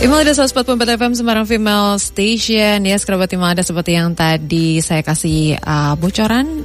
Imelda 0.00 0.32
104.4 0.32 0.96
FM 0.96 1.12
Semarang 1.12 1.44
Female 1.44 2.00
Station. 2.00 2.88
Ya 2.88 2.96
Sekerabat 2.96 3.28
Imelda 3.36 3.60
seperti 3.60 4.00
yang 4.00 4.16
tadi 4.16 4.80
saya 4.80 5.04
kasih 5.04 5.60
uh, 5.60 5.92
bocoran 6.00 6.64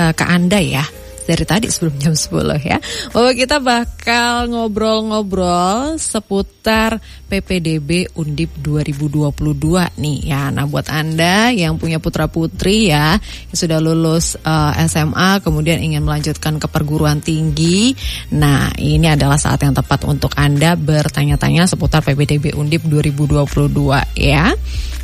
uh, 0.00 0.12
ke 0.16 0.24
Anda 0.24 0.56
ya 0.56 0.84
dari 1.26 1.44
tadi 1.46 1.66
sebelum 1.70 1.94
jam 1.98 2.14
10 2.14 2.58
ya. 2.62 2.78
Bahwa 3.10 3.30
kita 3.32 3.56
bakal 3.58 4.50
ngobrol-ngobrol 4.50 5.96
seputar 5.98 6.98
PPDB 7.26 8.12
Undip 8.18 8.52
2022 8.60 9.98
nih 9.98 10.18
ya. 10.28 10.52
Nah, 10.52 10.68
buat 10.68 10.86
Anda 10.92 11.50
yang 11.50 11.80
punya 11.80 11.98
putra-putri 11.98 12.92
ya 12.92 13.16
yang 13.48 13.58
sudah 13.58 13.78
lulus 13.80 14.36
uh, 14.42 14.72
SMA 14.86 15.40
kemudian 15.40 15.80
ingin 15.80 16.04
melanjutkan 16.04 16.60
ke 16.60 16.66
perguruan 16.68 17.18
tinggi. 17.24 17.96
Nah, 18.36 18.70
ini 18.78 19.10
adalah 19.10 19.40
saat 19.40 19.62
yang 19.64 19.74
tepat 19.74 20.04
untuk 20.06 20.36
Anda 20.38 20.76
bertanya-tanya 20.76 21.66
seputar 21.66 22.04
PPDB 22.04 22.54
Undip 22.54 22.84
2022 22.86 23.42
ya. 24.18 24.52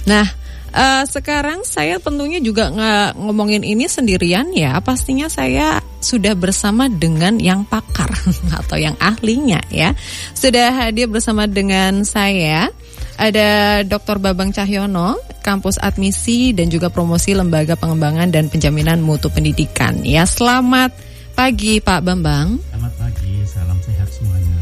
Nah, 0.09 0.38
Uh, 0.79 1.03
sekarang 1.11 1.67
saya 1.67 1.99
tentunya 1.99 2.39
juga 2.39 2.71
nggak 2.71 3.19
ngomongin 3.19 3.67
ini 3.67 3.91
sendirian 3.91 4.55
ya. 4.55 4.79
Pastinya 4.79 5.27
saya 5.27 5.83
sudah 5.99 6.39
bersama 6.39 6.87
dengan 6.87 7.43
yang 7.43 7.67
pakar 7.67 8.15
atau 8.63 8.79
yang 8.79 8.95
ahlinya 9.03 9.59
ya. 9.75 9.99
Sudah 10.39 10.71
hadir 10.71 11.11
bersama 11.11 11.51
dengan 11.51 12.07
saya 12.07 12.71
ada 13.19 13.83
Dr. 13.83 14.23
Babang 14.23 14.55
Cahyono, 14.55 15.19
kampus 15.43 15.83
admisi 15.83 16.55
dan 16.55 16.71
juga 16.71 16.87
promosi 16.95 17.35
lembaga 17.35 17.75
pengembangan 17.75 18.31
dan 18.31 18.47
penjaminan 18.47 19.03
mutu 19.03 19.27
pendidikan. 19.35 20.07
Ya, 20.07 20.23
selamat 20.23 20.95
pagi 21.35 21.83
Pak 21.83 22.07
Bambang. 22.07 22.63
Selamat 22.71 22.95
pagi, 23.03 23.43
salam 23.43 23.79
sehat 23.83 24.07
semuanya. 24.15 24.59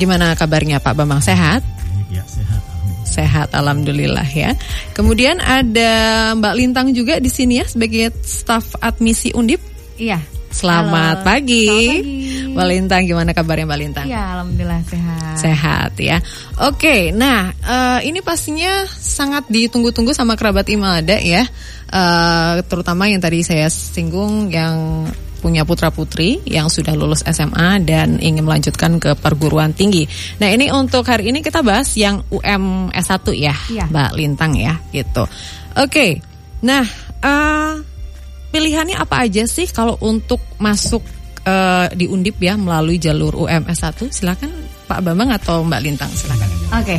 Gimana 0.00 0.32
kabarnya 0.32 0.80
Pak 0.80 0.96
Bambang? 0.96 1.20
Sehat? 1.20 1.60
Ya, 2.08 2.24
sehat. 2.24 2.43
Sehat, 3.14 3.54
alhamdulillah 3.54 4.26
ya. 4.26 4.58
Kemudian 4.90 5.38
ada 5.38 5.92
Mbak 6.34 6.54
Lintang 6.58 6.90
juga 6.90 7.22
di 7.22 7.30
sini 7.30 7.62
ya 7.62 7.66
sebagai 7.70 8.10
staf 8.26 8.74
admisi 8.82 9.30
Undip. 9.30 9.62
Iya. 9.94 10.18
Selamat 10.54 11.22
Halo. 11.22 11.26
pagi. 11.26 11.66
Selamat 11.66 11.94
pagi. 11.94 12.22
Mbak 12.54 12.66
Lintang, 12.70 13.02
gimana 13.06 13.30
kabarnya 13.30 13.66
Mbak 13.66 13.80
Lintang? 13.82 14.06
Iya, 14.06 14.22
alhamdulillah 14.38 14.82
sehat. 14.86 15.36
Sehat 15.38 15.92
ya. 15.98 16.18
Oke, 16.62 17.10
nah 17.14 17.50
eh, 17.50 18.10
ini 18.10 18.18
pastinya 18.22 18.86
sangat 18.86 19.46
ditunggu-tunggu 19.50 20.10
sama 20.10 20.34
kerabat 20.34 20.66
Imelda 20.70 21.18
ya. 21.18 21.46
Eh, 21.90 22.54
terutama 22.66 23.06
yang 23.06 23.22
tadi 23.22 23.46
saya 23.46 23.70
singgung 23.70 24.50
yang 24.50 25.06
punya 25.44 25.68
putra 25.68 25.92
putri 25.92 26.40
yang 26.48 26.72
sudah 26.72 26.96
lulus 26.96 27.20
SMA 27.28 27.84
dan 27.84 28.16
ingin 28.16 28.48
melanjutkan 28.48 28.96
ke 28.96 29.12
perguruan 29.20 29.76
tinggi. 29.76 30.08
Nah 30.40 30.48
ini 30.48 30.72
untuk 30.72 31.04
hari 31.04 31.28
ini 31.28 31.44
kita 31.44 31.60
bahas 31.60 31.92
yang 32.00 32.24
UM 32.32 32.88
S1 32.88 33.20
ya, 33.36 33.52
Iya. 33.68 33.84
Mbak 33.92 34.10
Lintang 34.16 34.56
ya, 34.56 34.80
gitu. 34.88 35.28
Oke, 35.76 36.24
nah 36.64 36.80
eh, 37.20 37.72
pilihannya 38.48 38.96
apa 38.96 39.28
aja 39.28 39.44
sih 39.44 39.68
kalau 39.68 40.00
untuk 40.00 40.40
masuk 40.56 41.04
eh, 41.44 41.92
di 41.92 42.08
Undip 42.08 42.40
ya 42.40 42.56
melalui 42.56 42.96
jalur 42.96 43.44
UM 43.44 43.68
S1? 43.68 44.08
Silakan 44.08 44.48
Pak 44.88 45.04
Bambang 45.04 45.28
atau 45.36 45.60
Mbak 45.60 45.80
Lintang, 45.84 46.12
silakan. 46.16 46.48
Oke. 46.80 46.96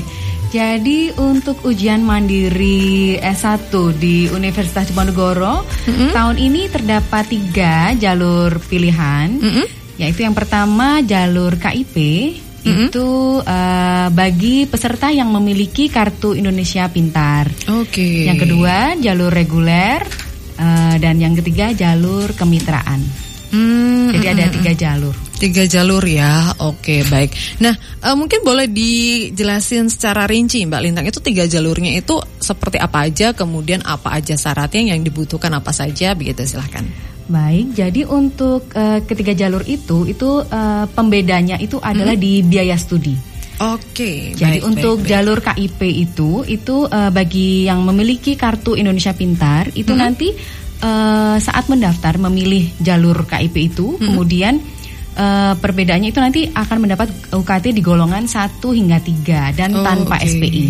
Jadi 0.55 1.11
untuk 1.19 1.67
ujian 1.67 1.99
mandiri 1.99 3.19
S1 3.19 3.67
di 3.99 4.31
Universitas 4.31 4.87
Diponegoro 4.87 5.67
tahun 6.15 6.39
ini 6.39 6.71
terdapat 6.71 7.27
tiga 7.27 7.91
jalur 7.99 8.55
pilihan, 8.63 9.35
Mm-mm. 9.35 9.67
yaitu 9.99 10.23
yang 10.23 10.31
pertama 10.31 11.03
jalur 11.03 11.59
KIP 11.59 11.95
itu 12.63 13.09
eh, 13.43 14.07
bagi 14.15 14.63
peserta 14.63 15.11
yang 15.11 15.27
memiliki 15.35 15.91
kartu 15.91 16.39
Indonesia 16.39 16.87
Pintar. 16.87 17.51
Oke. 17.75 18.23
Yang 18.23 18.47
kedua 18.47 18.95
jalur 18.95 19.35
reguler 19.35 20.07
eh, 20.55 20.95
dan 21.03 21.19
yang 21.19 21.35
ketiga 21.35 21.75
jalur 21.75 22.31
kemitraan. 22.31 23.03
Hmm, 23.51 24.07
Jadi 24.15 24.27
ada 24.31 24.45
tiga 24.55 24.71
jalur. 24.71 25.24
Tiga 25.35 25.63
jalur 25.67 26.01
ya. 26.03 26.55
Oke, 26.63 27.03
baik. 27.05 27.61
Nah, 27.61 27.75
eh, 27.75 28.15
mungkin 28.15 28.41
boleh 28.41 28.71
dijelasin 28.71 29.91
secara 29.91 30.25
rinci, 30.25 30.63
Mbak 30.65 30.81
Lintang. 30.81 31.05
Itu 31.07 31.19
tiga 31.19 31.45
jalurnya 31.45 31.99
itu 31.99 32.17
seperti 32.39 32.79
apa 32.79 33.07
aja, 33.07 33.35
kemudian 33.35 33.83
apa 33.83 34.15
aja 34.15 34.33
syaratnya 34.39 34.95
yang 34.95 35.03
dibutuhkan 35.03 35.51
apa 35.53 35.75
saja, 35.75 36.15
begitu 36.15 36.47
silahkan. 36.47 36.83
Baik, 37.25 37.73
jadi 37.73 38.05
untuk 38.05 38.69
eh, 38.77 39.01
ketiga 39.01 39.33
jalur 39.33 39.65
itu 39.65 40.05
itu 40.05 40.29
eh, 40.45 40.85
pembedanya 40.93 41.57
itu 41.57 41.81
adalah 41.81 42.13
di 42.13 42.45
biaya 42.45 42.77
studi. 42.77 43.35
Oke. 43.55 44.35
Jadi 44.35 44.59
baik, 44.59 44.67
untuk 44.67 44.99
baik, 44.99 45.03
baik. 45.07 45.11
jalur 45.15 45.39
KIP 45.39 45.81
itu 45.87 46.31
itu 46.45 46.75
eh, 46.85 47.09
bagi 47.09 47.65
yang 47.65 47.81
memiliki 47.87 48.35
kartu 48.35 48.75
Indonesia 48.75 49.15
Pintar 49.15 49.71
itu 49.73 49.95
nanti 49.95 50.35
eh, 50.83 51.37
saat 51.39 51.65
mendaftar 51.65 52.19
memilih 52.19 52.75
jalur 52.83 53.25
KIP 53.25 53.55
itu 53.73 53.95
kemudian 53.97 54.59
eh, 55.15 55.53
perbedaannya 55.55 56.09
itu 56.11 56.19
nanti 56.19 56.41
akan 56.47 56.77
mendapat 56.77 57.07
UKT 57.31 57.71
di 57.71 57.81
golongan 57.81 58.27
1 58.27 58.59
hingga 58.61 58.99
3 58.99 59.57
dan 59.57 59.71
Oh, 59.73 59.83
tanpa 59.83 60.19
oke. 60.19 60.27
SPI. 60.27 60.65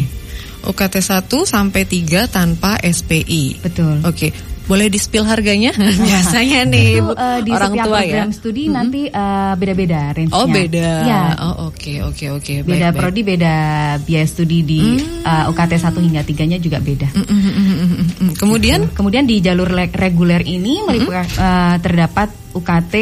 UKT 0.66 0.96
1 0.98 1.46
sampai 1.46 1.84
3 1.86 2.26
tanpa 2.26 2.78
SPI. 2.80 3.62
Betul. 3.62 4.02
Oke, 4.02 4.30
boleh 4.66 4.88
di-spill 4.88 5.22
harganya? 5.22 5.70
Biasanya 6.10 6.66
nih 6.66 6.98
Itu 6.98 7.14
eh, 7.14 7.40
di 7.42 7.52
orang 7.52 7.74
tua 7.76 8.00
ya. 8.00 8.26
program 8.26 8.30
studi 8.30 8.64
nanti 8.68 9.06
eh, 9.06 9.54
beda-beda 9.54 10.10
range-nya. 10.12 10.36
Oh, 10.36 10.46
beda. 10.46 10.90
Ya, 11.04 11.22
Oh, 11.38 11.70
oke 11.70 11.94
oke 12.04 12.26
oke. 12.34 12.54
Baik, 12.58 12.68
beda 12.68 12.88
baik. 12.88 12.98
prodi 12.98 13.22
beda 13.22 13.54
biaya 14.00 14.26
studi 14.26 14.60
di 14.62 14.82
uh, 15.22 15.46
UKT 15.48 15.72
1 15.78 15.94
hingga 16.02 16.22
3-nya 16.24 16.58
juga 16.58 16.78
beda. 16.80 17.10
Mm, 17.12 17.22
mm, 17.22 17.30
mm, 17.30 17.52
mm, 17.52 17.76
mm, 17.78 18.06
mm. 18.18 18.32
Kemudian 18.36 18.80
Kemudian 18.90 19.24
di 19.24 19.38
jalur 19.38 19.70
le- 19.70 19.92
reguler 19.92 20.42
ini 20.42 20.82
meliputi, 20.82 21.14
uh, 21.36 21.76
terdapat 21.78 22.30
UKT 22.52 22.94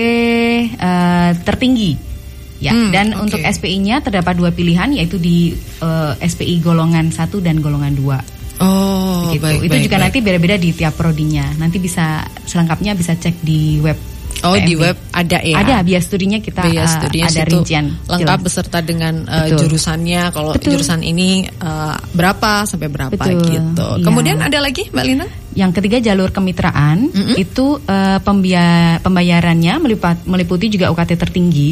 uh, 0.73 1.31
tertinggi. 1.39 2.11
Ya, 2.57 2.71
Hmm, 2.71 2.91
dan 2.91 3.11
oke. 3.11 3.27
untuk 3.27 3.39
SPI-nya 3.43 3.99
terdapat 3.99 4.33
dua 4.33 4.47
pilihan 4.49 4.87
yaitu 4.89 5.19
di 5.19 5.51
uh, 5.79 6.15
SPI 6.15 6.59
golongan 6.59 7.11
1 7.11 7.19
dan 7.37 7.59
golongan 7.59 7.91
2. 7.91 8.32
Oh, 8.59 9.27
Begitu. 9.27 9.41
baik, 9.41 9.59
Itu 9.59 9.71
baik, 9.71 9.83
juga 9.83 9.95
baik. 9.95 10.03
nanti 10.05 10.17
beda-beda 10.21 10.55
di 10.55 10.69
tiap 10.71 10.93
prodinya. 10.93 11.45
Nanti 11.57 11.77
bisa 11.77 12.21
selengkapnya 12.43 12.93
bisa 12.93 13.13
cek 13.13 13.41
di 13.41 13.79
web. 13.79 13.97
Oh, 14.43 14.59
di 14.59 14.75
PMB. 14.75 14.81
web 14.81 14.97
ada 15.09 15.39
ya. 15.39 15.55
Ada 15.61 15.75
biaya 15.81 16.01
studinya 16.03 16.35
kita 16.37 16.67
Biaya 16.67 16.83
uh, 16.83 16.89
studinya 16.89 17.27
ada 17.31 17.41
rincian 17.47 17.85
lengkap 18.03 18.37
jelas. 18.37 18.43
beserta 18.43 18.77
dengan 18.83 19.13
uh, 19.23 19.47
Betul. 19.47 19.57
jurusannya. 19.63 20.21
Kalau 20.29 20.51
Betul. 20.51 20.69
jurusan 20.75 20.99
ini 20.99 21.29
uh, 21.63 21.95
berapa 22.11 22.67
sampai 22.67 22.87
berapa 22.91 23.13
Betul, 23.13 23.39
gitu. 23.47 23.87
iya. 23.95 24.03
Kemudian 24.03 24.37
ada 24.37 24.59
lagi 24.59 24.89
Mbak 24.91 25.05
Lina? 25.05 25.27
Yang 25.53 25.71
ketiga 25.79 25.97
jalur 26.03 26.33
kemitraan 26.33 27.13
Mm-mm. 27.13 27.37
itu 27.37 27.77
eh, 27.85 28.17
pembia- 28.19 28.97
pembayarannya 28.99 29.77
melipat- 29.79 30.25
meliputi 30.25 30.65
juga 30.67 30.89
UKT 30.89 31.13
tertinggi. 31.13 31.71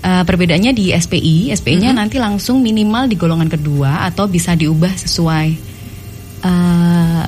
Eh, 0.00 0.22
perbedaannya 0.24 0.72
di 0.72 0.88
SPI, 0.88 1.52
SPI-nya 1.52 1.92
nanti 1.92 2.16
langsung 2.16 2.60
minimal 2.60 3.04
di 3.04 3.14
golongan 3.14 3.48
kedua 3.48 4.04
atau 4.04 4.24
bisa 4.24 4.52
diubah 4.52 4.92
sesuai 4.96 5.73
eh, 6.44 7.24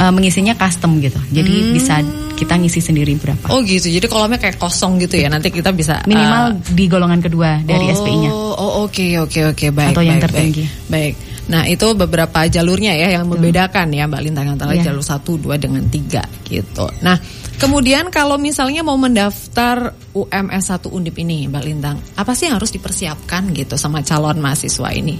eh, 0.00 0.12
mengisinya 0.12 0.56
custom 0.56 0.98
gitu. 0.98 1.20
Jadi 1.30 1.54
Mm. 1.68 1.72
bisa 1.76 1.94
kita 2.38 2.54
ngisi 2.54 2.80
sendiri 2.80 3.18
berapa. 3.18 3.50
Oh 3.50 3.60
gitu. 3.66 3.90
Jadi 3.90 4.06
kolomnya 4.06 4.38
kayak 4.38 4.56
kosong 4.62 4.96
gitu 5.02 5.18
ya. 5.18 5.26
Nanti 5.26 5.50
kita 5.50 5.74
bisa 5.74 5.98
uh, 6.00 6.06
Minimal 6.06 6.62
di 6.70 6.84
golongan 6.86 7.20
kedua 7.20 7.60
dari 7.66 7.90
oh, 7.90 7.94
SPI-nya. 7.94 8.30
Oh, 8.30 8.72
oke 8.86 9.06
oke 9.26 9.40
oke 9.54 9.66
baik. 9.74 9.94
Atau 9.94 10.02
yang 10.06 10.22
baik, 10.22 10.26
tertinggi. 10.30 10.64
Baik. 10.86 11.14
baik. 11.14 11.14
Nah, 11.48 11.64
itu 11.64 11.86
beberapa 11.96 12.44
jalurnya 12.44 12.92
ya 12.92 13.08
yang 13.18 13.24
membedakan 13.24 13.88
ya 13.88 14.04
Mbak 14.04 14.20
Lintang 14.20 14.52
antara 14.52 14.76
Iya. 14.76 14.92
jalur 14.92 15.00
1, 15.00 15.40
2 15.40 15.56
dengan 15.56 15.80
3 15.88 16.20
gitu. 16.44 16.84
Nah, 17.00 17.16
kemudian 17.56 18.12
kalau 18.12 18.36
misalnya 18.36 18.84
mau 18.84 19.00
mendaftar 19.00 19.96
UMS 20.12 20.64
1 20.68 20.92
Undip 20.92 21.16
ini 21.16 21.48
Mbak 21.48 21.64
Lintang, 21.64 21.96
apa 22.20 22.36
sih 22.36 22.52
yang 22.52 22.60
harus 22.60 22.68
dipersiapkan 22.68 23.48
gitu 23.56 23.80
sama 23.80 24.04
calon 24.04 24.36
mahasiswa 24.44 24.92
ini? 24.92 25.16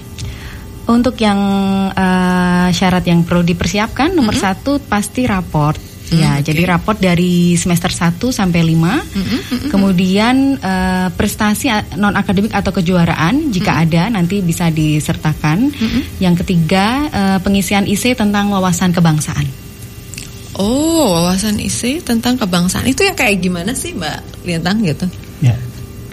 Untuk 0.88 1.20
yang 1.20 1.36
eh, 1.92 2.68
syarat 2.72 3.04
yang 3.04 3.20
perlu 3.22 3.44
dipersiapkan 3.44 4.16
nomor 4.16 4.32
satu 4.32 4.80
pasti 4.80 5.28
raport. 5.28 5.76
Mm, 6.08 6.16
Ya, 6.16 6.40
oke. 6.40 6.48
jadi 6.48 6.62
raport 6.64 6.96
dari 6.96 7.52
semester 7.60 7.92
1 7.92 8.32
sampai 8.32 8.64
5. 8.64 9.68
Kemudian 9.68 10.56
eh, 10.56 11.08
prestasi 11.12 11.68
non 12.00 12.16
akademik 12.16 12.56
atau 12.56 12.72
kejuaraan 12.72 13.52
jika 13.52 13.84
ada 13.84 14.08
nanti 14.08 14.40
bisa 14.40 14.72
disertakan. 14.72 15.68
Yang 16.16 16.40
ketiga 16.44 16.86
eh, 17.12 17.38
pengisian 17.44 17.84
IC 17.84 18.16
tentang 18.16 18.48
wawasan 18.48 18.96
kebangsaan. 18.96 19.44
Oh, 20.56 21.12
wawasan 21.12 21.60
IC 21.60 22.02
tentang 22.02 22.40
kebangsaan. 22.40 22.88
Itu 22.88 23.04
yang 23.04 23.14
kayak 23.14 23.44
gimana 23.44 23.76
sih 23.76 23.92
Mbak 23.92 24.48
Lintang 24.48 24.80
gitu? 24.82 25.06
Ya. 25.44 25.54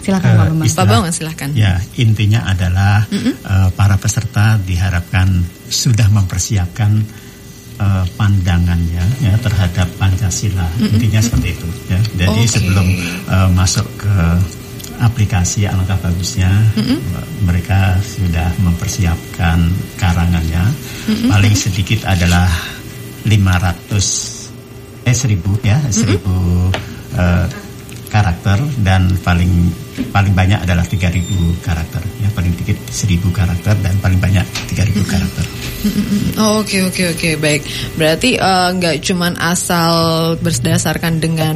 Silakan 0.06 0.30
Eh, 0.30 0.36
Pak 0.38 0.46
Bambang. 0.46 0.66
istilah- 0.70 0.86
Pak 0.86 0.94
Bambang 0.94 1.14
silahkan. 1.14 1.50
Ya, 1.58 1.72
intinya 1.98 2.40
adalah 2.46 3.02
eh, 3.10 3.68
para 3.74 3.98
peserta 3.98 4.54
diharapkan 4.62 5.42
sudah 5.66 6.06
mempersiapkan 6.14 7.02
eh, 7.76 8.04
pandangannya 8.14 9.04
ya 9.20 9.34
terhadap 9.42 9.90
Pancasila. 9.98 10.70
Intinya 10.78 11.18
seperti 11.18 11.58
itu 11.58 11.68
ya. 11.90 12.00
Jadi 12.22 12.40
Oke. 12.46 12.54
sebelum 12.54 12.86
eh, 13.26 13.48
masuk 13.50 13.86
ke 13.98 14.14
aplikasi 15.00 15.68
alangkah 15.68 15.98
bagusnya 16.00 16.48
mm-hmm. 16.72 16.98
mereka 17.44 18.00
sudah 18.00 18.48
mempersiapkan 18.64 19.60
karangannya 20.00 20.64
mm-hmm. 20.64 21.28
paling 21.28 21.52
sedikit 21.52 22.08
adalah 22.08 22.48
500 23.28 25.04
eh 25.04 25.12
1000 25.12 25.68
ya 25.68 25.78
1000 25.84 26.16
mm-hmm. 26.16 26.72
uh, 27.12 27.46
karakter 28.08 28.58
dan 28.82 29.10
paling 29.20 29.50
paling 30.12 30.34
banyak 30.36 30.60
adalah 30.62 30.84
3000 30.84 31.24
karakter 31.64 32.02
ya 32.20 32.28
paling 32.36 32.52
dikit 32.60 32.78
1000 32.92 33.20
karakter 33.32 33.74
dan 33.80 33.94
paling 34.00 34.20
banyak 34.20 34.44
3000 34.72 35.12
karakter. 35.12 35.44
Oh 36.40 36.60
oke 36.60 36.66
okay, 36.66 36.80
oke 36.82 36.92
okay, 36.92 37.06
oke 37.12 37.18
okay. 37.20 37.32
baik. 37.38 37.62
Berarti 37.94 38.34
uh, 38.40 38.74
nggak 38.74 39.06
cuman 39.06 39.38
asal 39.38 40.34
berdasarkan 40.40 41.22
dengan 41.22 41.54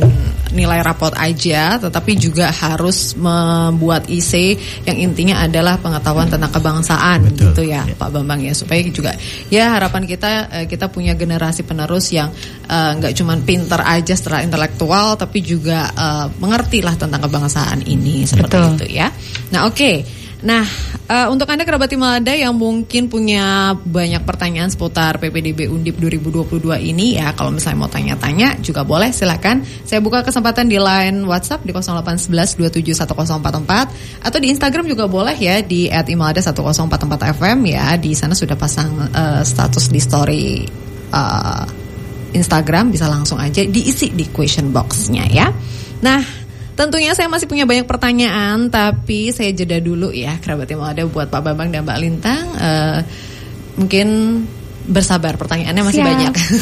nilai 0.53 0.81
rapot 0.83 1.13
aja 1.15 1.79
tetapi 1.79 2.19
juga 2.19 2.51
harus 2.51 3.15
membuat 3.15 4.07
IC 4.11 4.57
yang 4.87 4.99
intinya 4.99 5.43
adalah 5.43 5.79
pengetahuan 5.79 6.29
tentang 6.29 6.51
kebangsaan 6.51 7.31
Betul. 7.31 7.55
gitu 7.55 7.63
ya, 7.71 7.83
ya 7.87 7.97
Pak 7.97 8.11
Bambang 8.11 8.43
ya 8.43 8.53
supaya 8.55 8.83
juga 8.87 9.15
ya 9.49 9.75
harapan 9.75 10.05
kita 10.07 10.31
uh, 10.51 10.67
kita 10.67 10.91
punya 10.91 11.15
generasi 11.15 11.63
penerus 11.63 12.11
yang 12.11 12.31
uh, 12.67 12.91
nggak 12.99 13.15
cuman 13.15 13.43
pinter 13.47 13.81
aja 13.83 14.15
setelah 14.15 14.43
intelektual 14.43 15.15
tapi 15.15 15.43
juga 15.43 15.91
uh, 15.95 16.27
mengerti 16.39 16.83
lah 16.83 16.95
tentang 16.99 17.23
kebangsaan 17.23 17.87
ini 17.87 18.27
seperti 18.27 18.57
Betul. 18.59 18.75
itu 18.79 18.87
ya. 18.99 19.09
Nah 19.55 19.67
oke. 19.67 19.77
Okay. 19.77 19.97
Nah, 20.41 20.65
uh, 21.11 21.27
untuk 21.29 21.51
Anda 21.51 21.67
kerabat 21.67 21.91
Malada 21.99 22.31
yang 22.31 22.55
mungkin 22.55 23.11
punya 23.11 23.75
banyak 23.75 24.23
pertanyaan 24.23 24.71
seputar 24.71 25.19
PPDB 25.19 25.67
Undip 25.67 25.99
2022 25.99 26.79
ini 26.87 27.19
ya, 27.19 27.35
kalau 27.35 27.51
misalnya 27.51 27.83
mau 27.83 27.91
tanya-tanya 27.91 28.63
juga 28.63 28.87
boleh 28.87 29.11
silakan. 29.11 29.67
Saya 29.83 29.99
buka 29.99 30.23
kesempatan 30.23 30.71
di 30.71 30.79
line 30.79 31.27
WhatsApp 31.27 31.67
di 31.67 31.75
0811271044 31.75 34.23
atau 34.23 34.39
di 34.39 34.55
Instagram 34.55 34.87
juga 34.87 35.11
boleh 35.11 35.35
ya 35.35 35.59
di 35.67 35.91
@imalada1044fm 35.91 37.59
ya. 37.67 37.99
Di 37.99 38.15
sana 38.15 38.39
sudah 38.39 38.55
pasang 38.55 39.11
uh, 39.11 39.43
status 39.43 39.91
di 39.91 39.99
story 39.99 40.63
uh, 41.11 41.67
Instagram 42.31 42.95
bisa 42.95 43.11
langsung 43.11 43.43
aja 43.43 43.67
diisi 43.67 44.15
di 44.15 44.31
question 44.31 44.71
boxnya 44.71 45.27
ya. 45.27 45.51
Nah, 46.01 46.40
Tentunya 46.81 47.13
saya 47.13 47.29
masih 47.29 47.45
punya 47.45 47.69
banyak 47.69 47.85
pertanyaan, 47.85 48.73
tapi 48.73 49.29
saya 49.37 49.53
jeda 49.53 49.85
dulu 49.85 50.17
ya, 50.17 50.41
kerabat 50.41 50.65
yang 50.65 50.81
mau 50.81 50.89
ada 50.89 51.05
buat 51.05 51.29
Pak 51.29 51.45
Bambang 51.45 51.69
dan 51.69 51.85
Mbak 51.85 51.99
Lintang. 52.01 52.45
Uh, 52.57 52.99
mungkin 53.77 54.09
bersabar, 54.89 55.37
pertanyaannya 55.37 55.85
masih 55.85 56.01
Siap. 56.01 56.09
banyak. 56.09 56.33
Oke, 56.41 56.57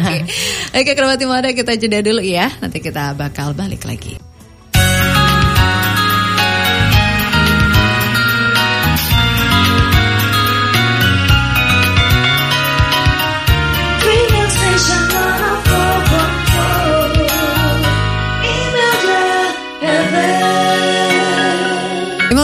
okay. 0.00 0.20
okay, 0.80 0.94
kerabat 0.96 1.20
yang 1.20 1.36
ada 1.36 1.52
kita 1.52 1.76
jeda 1.76 2.00
dulu 2.00 2.24
ya, 2.24 2.48
nanti 2.56 2.80
kita 2.80 3.12
bakal 3.12 3.52
balik 3.52 3.84
lagi. 3.84 4.29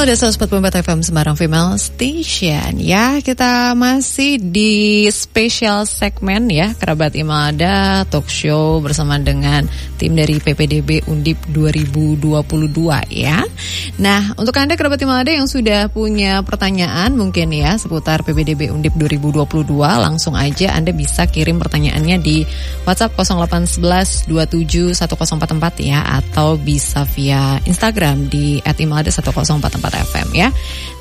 Ada 0.06 0.30
144 0.30 0.86
FM 0.86 1.02
Semarang 1.02 1.34
Female 1.34 1.74
Station 1.82 2.78
ya 2.78 3.18
kita 3.18 3.74
masih 3.74 4.38
di 4.38 5.02
special 5.10 5.82
segmen 5.82 6.46
ya 6.46 6.78
kerabat 6.78 7.18
Imada 7.18 8.06
talk 8.06 8.30
show 8.30 8.78
bersama 8.78 9.18
dengan 9.18 9.66
tim 9.98 10.14
dari 10.14 10.38
PPDB 10.38 11.10
Undip 11.10 11.50
2022 11.50 12.22
ya. 13.10 13.42
Nah 13.98 14.30
untuk 14.38 14.54
anda 14.54 14.78
kerabat 14.78 15.02
Imada 15.02 15.26
yang 15.26 15.50
sudah 15.50 15.90
punya 15.90 16.38
pertanyaan 16.46 17.10
mungkin 17.18 17.50
ya 17.50 17.74
seputar 17.74 18.22
PPDB 18.22 18.70
Undip 18.70 18.94
2022 18.94 19.66
langsung 19.74 20.38
aja 20.38 20.70
anda 20.70 20.94
bisa 20.94 21.26
kirim 21.26 21.58
pertanyaannya 21.58 22.22
di 22.22 22.46
WhatsApp 22.86 23.10
0811 23.18 24.30
27 24.30 24.94
1044 24.94 25.82
ya 25.82 25.98
atau 26.22 26.54
bisa 26.54 27.02
via 27.10 27.58
Instagram 27.66 28.30
di 28.30 28.62
@imada1044 28.62 29.95
FM 30.04 30.28
ya. 30.36 30.48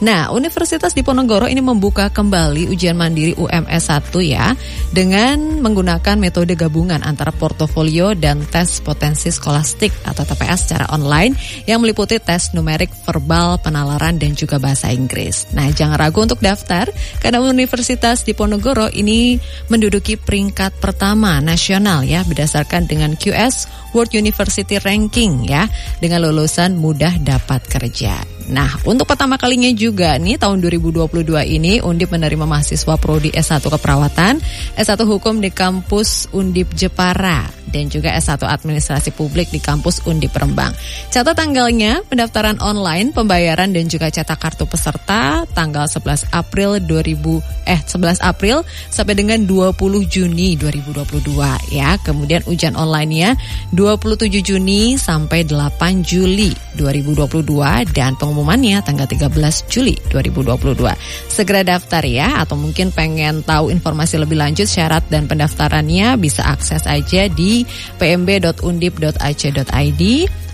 Nah, 0.04 0.28
Universitas 0.36 0.92
Diponegoro 0.92 1.48
ini 1.48 1.64
membuka 1.64 2.12
kembali 2.12 2.68
ujian 2.68 3.00
mandiri 3.00 3.32
UMS 3.40 3.88
1 3.88 4.12
ya 4.28 4.52
dengan 4.92 5.64
menggunakan 5.64 6.20
metode 6.20 6.60
gabungan 6.60 7.00
antara 7.00 7.32
portofolio 7.32 8.12
dan 8.12 8.44
tes 8.44 8.84
potensi 8.84 9.32
skolastik 9.32 9.96
atau 10.04 10.28
TPS 10.28 10.68
secara 10.68 10.92
online 10.92 11.32
yang 11.64 11.80
meliputi 11.80 12.20
tes 12.20 12.52
numerik, 12.52 12.92
verbal, 13.08 13.56
penalaran 13.64 14.20
dan 14.20 14.36
juga 14.36 14.60
bahasa 14.60 14.92
Inggris. 14.92 15.48
Nah, 15.56 15.72
jangan 15.72 15.96
ragu 15.96 16.20
untuk 16.20 16.44
daftar 16.44 16.92
karena 17.24 17.40
Universitas 17.40 18.28
Diponegoro 18.28 18.92
ini 18.92 19.40
menduduki 19.72 20.20
peringkat 20.20 20.76
pertama 20.84 21.40
nasional 21.40 22.04
ya 22.04 22.28
berdasarkan 22.28 22.84
dengan 22.84 23.16
QS 23.16 23.72
World 23.96 24.12
University 24.12 24.76
Ranking 24.76 25.48
ya 25.48 25.72
dengan 26.04 26.28
lulusan 26.28 26.76
mudah 26.76 27.16
dapat 27.24 27.64
kerja. 27.72 28.20
Nah, 28.52 28.70
untuk 28.86 29.10
pertama 29.10 29.36
kalinya 29.42 29.70
juga 29.74 30.16
nih 30.22 30.38
tahun 30.38 30.62
2022 30.62 31.26
ini 31.58 31.82
Undip 31.82 32.14
menerima 32.14 32.46
mahasiswa 32.46 32.96
prodi 33.02 33.34
S1 33.34 33.66
Keperawatan, 33.66 34.38
S1 34.78 35.02
Hukum 35.04 35.42
di 35.42 35.50
kampus 35.50 36.30
Undip 36.30 36.70
Jepara 36.78 37.66
dan 37.76 37.92
juga 37.92 38.16
S1 38.16 38.40
Administrasi 38.40 39.12
Publik 39.12 39.52
di 39.52 39.60
kampus 39.60 40.00
Undip 40.08 40.32
Rembang. 40.32 40.72
Catat 41.12 41.36
tanggalnya 41.36 42.08
pendaftaran 42.08 42.56
online, 42.64 43.12
pembayaran 43.12 43.76
dan 43.76 43.92
juga 43.92 44.08
cetak 44.08 44.40
kartu 44.40 44.64
peserta 44.64 45.44
tanggal 45.52 45.84
11 45.92 46.32
April 46.32 46.80
2000 46.80 47.68
eh 47.68 47.80
11 47.84 48.24
April 48.24 48.64
sampai 48.88 49.20
dengan 49.20 49.44
20 49.44 49.76
Juni 50.08 50.56
2022 50.56 51.76
ya. 51.76 52.00
Kemudian 52.00 52.48
ujian 52.48 52.80
online-nya 52.80 53.36
27 53.76 54.40
Juni 54.40 54.96
sampai 54.96 55.44
8 55.44 56.00
Juli 56.06 56.56
2022 56.80 57.44
dan 57.92 58.16
pengumuman 58.16 58.62
pengumumannya 58.76 58.84
tanggal 58.84 59.08
13 59.08 59.72
Juli 59.72 59.96
2022. 60.12 60.92
Segera 61.32 61.64
daftar 61.64 62.04
ya 62.04 62.44
atau 62.44 62.60
mungkin 62.60 62.92
pengen 62.92 63.40
tahu 63.44 63.70
informasi 63.72 64.18
lebih 64.20 64.38
lanjut 64.40 64.68
syarat 64.68 65.04
dan 65.08 65.28
pendaftarannya 65.30 66.18
bisa 66.20 66.44
akses 66.44 66.84
aja 66.84 67.32
di 67.32 67.64
pmb.undip.ac.id 68.02 70.04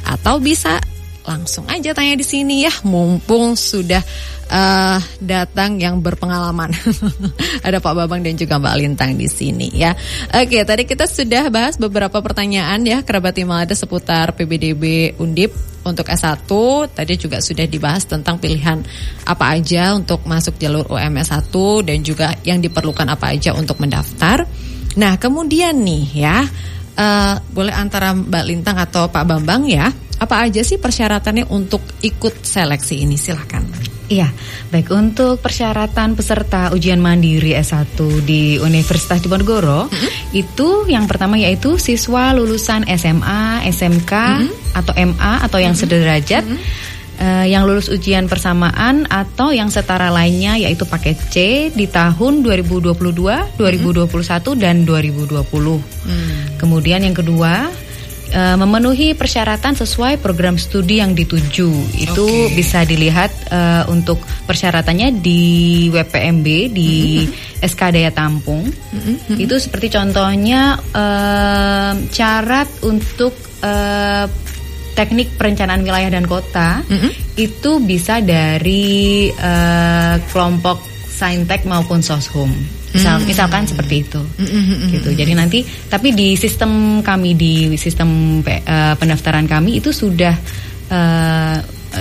atau 0.01 0.41
bisa 0.41 0.81
langsung 1.21 1.69
aja 1.69 1.93
tanya 1.93 2.17
di 2.17 2.25
sini 2.25 2.65
ya 2.65 2.73
mumpung 2.81 3.53
sudah 3.53 4.01
uh, 4.51 4.99
datang 5.23 5.79
yang 5.79 6.03
berpengalaman. 6.03 6.73
Ada 7.65 7.79
Pak 7.79 7.93
Babang 7.95 8.21
dan 8.21 8.35
juga 8.35 8.59
Mbak 8.59 8.75
Lintang 8.77 9.15
di 9.15 9.25
sini 9.31 9.71
ya. 9.71 9.95
Oke, 10.33 10.61
tadi 10.67 10.83
kita 10.83 11.07
sudah 11.07 11.47
bahas 11.47 11.79
beberapa 11.79 12.19
pertanyaan 12.19 12.83
ya 12.83 13.01
kerabat 13.01 13.39
Imada 13.39 13.73
seputar 13.73 14.35
PBDB 14.35 15.15
Undip 15.17 15.55
untuk 15.81 16.05
S1 16.05 16.45
tadi 16.93 17.17
juga 17.17 17.41
sudah 17.41 17.65
dibahas 17.65 18.05
tentang 18.05 18.37
pilihan 18.37 18.85
apa 19.25 19.57
aja 19.57 19.97
untuk 19.97 20.21
masuk 20.29 20.61
jalur 20.61 20.85
UMS 20.85 21.33
1 21.33 21.49
dan 21.89 21.97
juga 22.05 22.37
yang 22.45 22.61
diperlukan 22.61 23.07
apa 23.09 23.33
aja 23.33 23.57
untuk 23.57 23.81
mendaftar. 23.81 24.45
Nah, 24.91 25.15
kemudian 25.17 25.81
nih 25.81 26.05
ya, 26.13 26.43
uh, 26.99 27.33
boleh 27.49 27.73
antara 27.73 28.13
Mbak 28.13 28.43
Lintang 28.45 28.77
atau 28.77 29.07
Pak 29.07 29.23
Bambang 29.23 29.65
ya 29.65 29.89
apa 30.21 30.45
aja 30.45 30.61
sih 30.61 30.77
persyaratannya 30.77 31.49
untuk 31.49 31.81
ikut 32.05 32.45
seleksi 32.45 33.01
ini? 33.01 33.17
Silahkan. 33.17 33.65
Iya, 34.11 34.27
baik 34.69 34.91
untuk 34.91 35.39
persyaratan 35.39 36.19
peserta 36.19 36.75
ujian 36.75 36.99
mandiri 36.99 37.55
S1 37.55 37.95
di 38.27 38.59
Universitas 38.59 39.23
Diponegoro 39.23 39.87
mm 39.87 39.89
-hmm. 39.89 40.11
itu 40.35 40.83
yang 40.91 41.07
pertama 41.07 41.39
yaitu 41.39 41.79
siswa 41.79 42.35
lulusan 42.35 42.83
SMA, 42.91 43.63
SMK 43.71 44.11
mm 44.11 44.35
-hmm. 44.43 44.77
atau 44.83 44.93
MA 44.99 45.33
atau 45.47 45.59
yang 45.63 45.71
mm 45.71 45.79
-hmm. 45.79 45.89
sederajat 45.89 46.45
mm 46.45 46.55
-hmm. 46.59 46.89
Uh, 47.21 47.45
yang 47.45 47.69
lulus 47.69 47.85
ujian 47.85 48.25
persamaan 48.25 49.05
atau 49.05 49.53
yang 49.53 49.69
setara 49.69 50.09
lainnya 50.09 50.57
yaitu 50.57 50.89
paket 50.89 51.21
C 51.29 51.69
di 51.69 51.85
tahun 51.85 52.41
2022, 52.41 52.97
2021 53.61 54.09
-hmm. 54.09 54.57
dan 54.57 54.81
2020. 54.89 55.37
Hmm. 55.37 55.77
Kemudian 56.57 57.05
yang 57.05 57.13
kedua 57.13 57.69
uh, 58.33 58.57
memenuhi 58.57 59.13
persyaratan 59.13 59.75
sesuai 59.77 60.19
program 60.19 60.55
studi 60.57 61.03
yang 61.03 61.13
dituju. 61.13 61.69
Itu 61.95 62.27
okay. 62.27 62.55
bisa 62.55 62.79
dilihat 62.87 63.31
uh, 63.51 63.83
untuk 63.91 64.19
persyaratannya 64.47 65.21
di 65.21 65.43
WPMB 65.91 66.47
di 66.71 66.91
mm-hmm. 67.27 67.63
SK 67.63 67.81
Daya 67.93 68.11
Tampung. 68.11 68.65
Mm-hmm. 68.67 69.37
Itu 69.37 69.55
seperti 69.59 69.93
contohnya 69.93 70.79
uh, 70.79 71.93
syarat 72.09 72.67
untuk 72.87 73.35
uh, 73.61 74.25
teknik 74.91 75.39
perencanaan 75.39 75.85
wilayah 75.85 76.11
dan 76.11 76.27
kota 76.27 76.83
mm-hmm. 76.83 77.11
itu 77.39 77.71
bisa 77.83 78.19
dari 78.19 79.29
uh, 79.31 80.19
kelompok 80.31 80.83
Saintek 81.07 81.69
maupun 81.69 82.01
Soshum. 82.01 82.80
Misal, 82.91 83.23
mm. 83.23 83.25
misalkan 83.27 83.63
seperti 83.63 83.95
itu, 84.03 84.19
mm 84.19 84.47
-hmm. 84.47 84.89
gitu. 84.99 85.09
Jadi 85.15 85.31
nanti, 85.31 85.59
tapi 85.63 86.11
di 86.11 86.35
sistem 86.35 86.99
kami 86.99 87.35
di 87.39 87.53
sistem 87.79 88.41
uh, 88.43 88.95
pendaftaran 88.99 89.47
kami 89.47 89.79
itu 89.79 89.95
sudah 89.95 90.35
uh, 90.91 91.57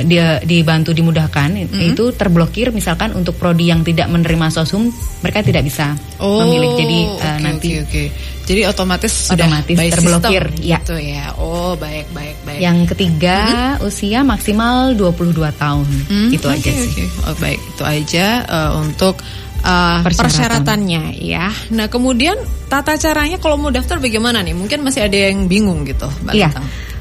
dia 0.06 0.38
dibantu 0.46 0.94
dimudahkan 0.94 1.50
itu 1.82 2.14
terblokir 2.14 2.70
misalkan 2.70 3.10
untuk 3.10 3.34
prodi 3.34 3.74
yang 3.74 3.82
tidak 3.82 4.06
menerima 4.06 4.46
sosum 4.54 4.86
mereka 5.18 5.42
tidak 5.42 5.66
bisa 5.66 5.98
memilih 6.22 6.70
jadi 6.78 6.98
eh, 7.02 7.10
oke, 7.18 7.42
nanti 7.42 7.68
oke, 7.74 7.82
oke. 7.90 8.04
Jadi 8.50 8.66
otomatis 8.66 9.30
sudah 9.30 9.46
Otomatis 9.46 9.78
by 9.78 9.88
terblokir, 9.94 10.44
ya. 10.58 10.82
gitu 10.82 10.98
ya. 10.98 11.30
Oh, 11.38 11.78
baik 11.78 12.10
baik 12.10 12.34
baik. 12.42 12.58
yang 12.58 12.82
ketiga 12.82 13.38
usia 13.78 14.26
maksimal 14.26 14.90
22 14.98 15.38
tahun 15.54 15.86
Hmm, 16.10 16.34
itu 16.34 16.46
aja 16.50 16.70
oke, 16.70 16.82
sih 16.82 16.90
oke. 16.90 17.04
Oh, 17.30 17.36
baik, 17.38 17.60
itu 17.62 17.82
aja 17.86 18.26
eh, 18.42 18.70
untuk 18.74 19.22
eh, 19.60 19.98
Persyaratan. 20.02 20.24
persyaratannya 20.26 21.02
ya. 21.20 21.48
Nah, 21.76 21.86
kemudian 21.92 22.36
tata 22.66 22.96
caranya 22.96 23.36
kalau 23.36 23.56
mau 23.60 23.68
daftar 23.68 24.00
bagaimana 24.00 24.40
nih? 24.40 24.56
Mungkin 24.56 24.80
masih 24.80 25.06
ada 25.06 25.18
yang 25.30 25.46
bingung 25.46 25.84
gitu, 25.84 26.08
Mbak 26.24 26.34
Iya. 26.34 26.50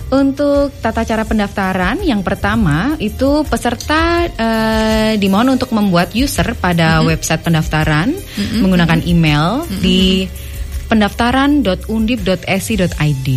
Untuk 0.09 0.73
tata 0.81 1.05
cara 1.05 1.21
pendaftaran, 1.21 2.01
yang 2.01 2.25
pertama 2.25 2.97
itu 2.97 3.45
peserta 3.45 4.25
eh, 4.25 5.13
dimohon 5.21 5.53
untuk 5.53 5.69
membuat 5.69 6.17
user 6.17 6.57
pada 6.57 7.05
website 7.05 7.45
pendaftaran 7.45 8.09
menggunakan 8.57 9.05
email 9.05 9.69
di 9.77 10.25
pendaftaran.undip.esi.id. 10.89 13.27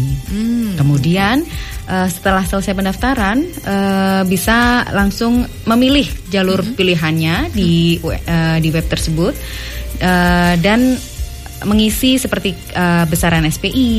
Kemudian 0.80 1.44
eh, 1.86 2.08
setelah 2.08 2.48
selesai 2.48 2.72
pendaftaran 2.72 3.44
eh, 3.44 4.24
bisa 4.24 4.88
langsung 4.90 5.44
memilih 5.68 6.08
jalur 6.32 6.64
pilihannya 6.64 7.52
di 7.52 8.00
eh, 8.00 8.56
di 8.58 8.68
web 8.72 8.88
tersebut 8.88 9.36
Eh, 10.02 10.54
dan 10.58 10.98
mengisi 11.62 12.18
seperti 12.18 12.50
eh, 12.74 13.06
besaran 13.06 13.46
SPI 13.46 13.90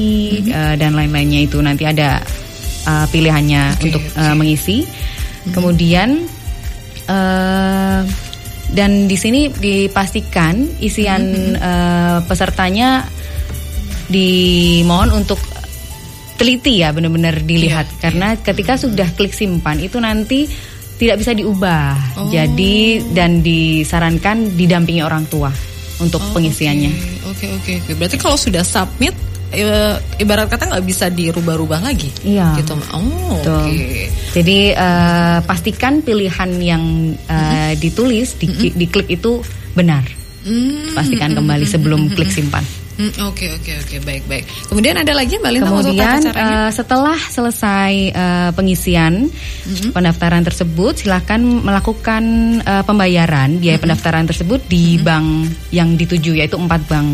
eh, 0.52 0.76
dan 0.76 0.92
lain-lainnya 0.92 1.48
itu. 1.48 1.64
Nanti 1.64 1.88
ada 1.88 2.20
eh, 2.84 3.06
pilihannya 3.08 3.80
Oke, 3.80 3.84
untuk 3.88 4.04
eh, 4.04 4.36
mengisi. 4.36 4.84
Kemudian 5.48 6.28
eh, 7.08 8.02
dan 8.74 8.92
di 9.06 9.16
sini 9.16 9.48
dipastikan 9.48 10.60
isian 10.84 11.24
eh, 11.56 12.20
pesertanya 12.28 13.08
dimohon 14.08 15.12
untuk 15.14 15.40
teliti 16.34 16.82
ya 16.84 16.92
benar-benar 16.92 17.40
dilihat 17.46 17.88
Iya, 17.88 18.00
karena 18.02 18.28
ketika 18.36 18.74
sudah 18.76 19.08
klik 19.16 19.32
simpan 19.32 19.80
itu 19.80 20.02
nanti 20.02 20.50
tidak 20.98 21.20
bisa 21.20 21.32
diubah. 21.34 22.20
Oh. 22.20 22.30
Jadi 22.30 23.02
dan 23.12 23.44
disarankan 23.44 24.56
didampingi 24.56 25.02
orang 25.04 25.26
tua 25.28 25.50
untuk 26.00 26.20
Oh, 26.22 26.32
pengisiannya. 26.36 26.92
Oke, 27.30 27.48
oke, 27.50 27.72
oke. 27.80 27.92
Berarti 27.96 28.18
kalau 28.18 28.38
sudah 28.38 28.64
submit 28.66 29.14
eh, 29.54 29.96
ibarat 30.20 30.50
kata 30.50 30.74
nggak 30.74 30.86
bisa 30.86 31.08
dirubah-rubah 31.14 31.80
lagi. 31.86 32.10
Iya. 32.26 32.60
Gitu. 32.60 32.74
Oh, 32.92 33.40
oke. 33.40 34.10
Jadi 34.34 34.74
eh, 34.74 35.38
pastikan 35.46 36.02
pilihan 36.02 36.50
yang 36.60 36.84
eh, 37.30 37.74
ditulis 37.78 38.36
di, 38.42 38.74
diklik 38.74 39.08
itu 39.08 39.40
benar. 39.78 40.04
Hmm, 40.44 40.92
Pastikan 40.92 41.32
kembali 41.32 41.64
sebelum 41.64 42.12
klik 42.12 42.28
simpan. 42.28 42.64
Hmm, 42.98 43.14
Oke, 43.30 43.46
oke, 43.54 43.72
oke. 43.80 43.96
Baik, 44.04 44.24
baik. 44.30 44.46
Kemudian 44.70 44.96
ada 44.98 45.14
lagi 45.14 45.38
Mbak 45.38 45.52
untuk 45.62 45.68
Kemudian 45.94 46.20
eh, 46.30 46.70
setelah 46.70 47.18
selesai 47.18 47.94
eh, 48.12 48.50
pengisian 48.54 49.28
pendaftaran 49.92 50.44
tersebut, 50.44 51.06
silakan 51.06 51.64
melakukan 51.64 52.24
eh, 52.62 52.84
pembayaran 52.84 53.58
biaya 53.58 53.78
pendaftaran 53.82 54.26
tersebut 54.26 54.64
di 54.68 54.98
bank 55.00 55.50
yang 55.72 55.96
dituju 55.96 56.38
yaitu 56.38 56.58
empat 56.58 56.82
bank. 56.86 57.08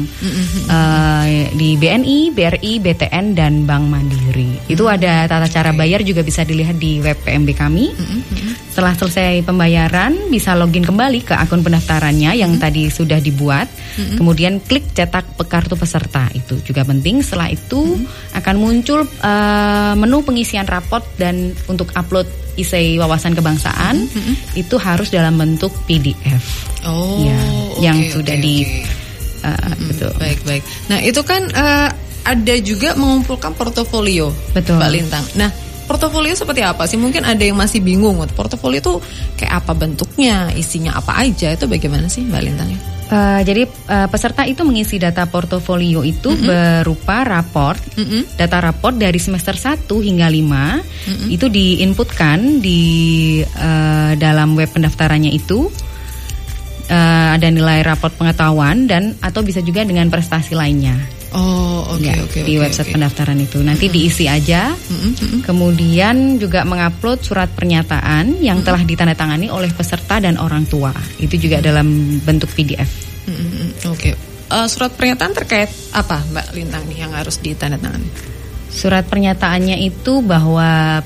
Eh, 0.70 1.50
di 1.56 1.76
BNI, 1.76 2.20
BRI, 2.32 2.74
BTN 2.80 3.26
dan 3.34 3.64
Bank 3.64 3.86
Mandiri. 3.88 4.56
Itu 4.68 4.86
ada 4.86 5.26
tata 5.26 5.48
cara 5.50 5.72
bayar 5.72 6.02
juga 6.04 6.22
bisa 6.22 6.44
dilihat 6.44 6.78
di 6.78 7.00
web 7.00 7.18
PMB 7.24 7.50
kami. 7.56 7.92
Setelah 8.70 8.96
selesai 8.96 9.44
pembayaran, 9.44 10.32
bisa 10.32 10.56
login 10.56 10.86
kembali 10.86 11.26
ke 11.26 11.36
akun 11.36 11.60
pendaftarannya 11.60 12.32
yang 12.38 12.56
tadi 12.62 12.88
sudah 12.88 13.20
dibuat. 13.20 13.68
Kemudian 14.16 14.64
klik 14.64 14.88
cetak 14.96 15.36
pe- 15.36 15.48
kartu 15.70 15.86
peserta 15.86 16.26
itu 16.34 16.58
juga 16.66 16.82
penting. 16.82 17.22
Setelah 17.22 17.54
itu 17.54 18.02
akan 18.34 18.56
muncul 18.58 19.06
eh, 19.06 19.94
menu 19.94 20.26
pengisian 20.26 20.66
raport 20.66 21.06
dan 21.22 21.54
untuk 21.70 21.94
upload 21.94 22.26
isi 22.58 22.98
wawasan 22.98 23.38
kebangsaan 23.38 24.10
itu 24.58 24.76
harus 24.82 25.14
dalam 25.14 25.38
bentuk 25.38 25.70
PDF. 25.86 26.42
Oh, 26.90 27.22
ya, 27.22 27.38
oke, 27.78 27.86
yang 27.86 27.98
sudah 28.10 28.34
di 28.42 28.66
oke. 28.66 29.46
eh, 29.46 29.74
betul. 29.94 30.12
Baik, 30.18 30.40
baik. 30.42 30.64
Nah, 30.90 31.00
itu 31.06 31.22
kan 31.22 31.46
eh, 31.54 31.90
ada 32.26 32.56
juga 32.66 32.98
mengumpulkan 32.98 33.54
portofolio. 33.54 34.34
Betul. 34.58 34.82
Mbak 34.82 34.90
Lintang. 34.90 35.26
Nah, 35.38 35.54
portofolio 35.90 36.38
seperti 36.38 36.62
apa 36.62 36.86
sih? 36.86 37.02
Mungkin 37.02 37.26
ada 37.26 37.42
yang 37.42 37.58
masih 37.58 37.82
bingung. 37.82 38.22
Portofolio 38.38 38.78
itu 38.78 38.94
kayak 39.42 39.66
apa 39.66 39.74
bentuknya, 39.74 40.54
isinya 40.54 40.94
apa 40.94 41.26
aja? 41.26 41.50
Itu 41.50 41.66
bagaimana 41.66 42.06
sih 42.06 42.22
Mbak 42.30 42.42
Lintang? 42.46 42.70
Eh, 43.10 43.42
jadi 43.42 43.66
eh, 43.66 44.08
peserta 44.14 44.46
itu 44.46 44.62
mengisi 44.62 45.02
data 45.02 45.26
portofolio 45.26 46.06
itu 46.06 46.30
berupa 46.38 47.26
raport, 47.26 47.82
data 48.38 48.62
raport 48.62 48.94
dari 49.02 49.18
semester 49.18 49.58
1 49.58 49.90
hingga 49.90 50.30
5 50.30 51.34
itu 51.34 51.50
diinputkan 51.50 52.62
di 52.62 52.82
eh, 53.42 54.12
dalam 54.14 54.54
web 54.54 54.70
pendaftarannya 54.70 55.34
itu 55.34 55.66
Eh, 56.90 57.30
ada 57.38 57.46
nilai 57.54 57.86
raport 57.86 58.10
pengetahuan 58.18 58.90
dan 58.90 59.14
atau 59.22 59.46
bisa 59.46 59.62
juga 59.62 59.86
dengan 59.86 60.10
prestasi 60.10 60.58
lainnya. 60.58 60.98
Oh, 61.30 61.94
oke, 61.94 62.02
Ya, 62.02 62.18
oke, 62.18 62.42
di 62.42 62.58
oke, 62.58 62.66
website 62.66 62.90
oke. 62.90 62.96
pendaftaran 62.98 63.38
itu 63.38 63.62
nanti 63.62 63.86
diisi 63.86 64.26
aja. 64.26 64.74
Kemudian 65.46 66.42
juga 66.42 66.66
mengupload 66.66 67.22
surat 67.22 67.50
pernyataan 67.54 68.42
yang 68.42 68.66
telah 68.66 68.82
ditandatangani 68.82 69.48
oleh 69.48 69.70
peserta 69.70 70.18
dan 70.18 70.42
orang 70.42 70.66
tua. 70.66 70.90
Itu 71.22 71.38
juga 71.38 71.62
dalam 71.62 71.86
bentuk 72.26 72.50
PDF. 72.52 72.90
Mm, 73.26 73.34
mm, 73.34 73.50
mm, 73.54 73.70
Oke. 73.94 74.12
Eh, 74.50 74.68
surat 74.68 74.90
pernyataan 74.90 75.34
terkait 75.38 75.70
apa 75.94 76.26
Mbak 76.34 76.48
Lintang 76.58 76.84
nih 76.90 77.06
yang 77.06 77.14
harus 77.14 77.38
ditandatangani? 77.38 78.10
Surat 78.74 79.06
pernyataannya 79.06 79.78
itu 79.78 80.26
bahwa 80.26 80.98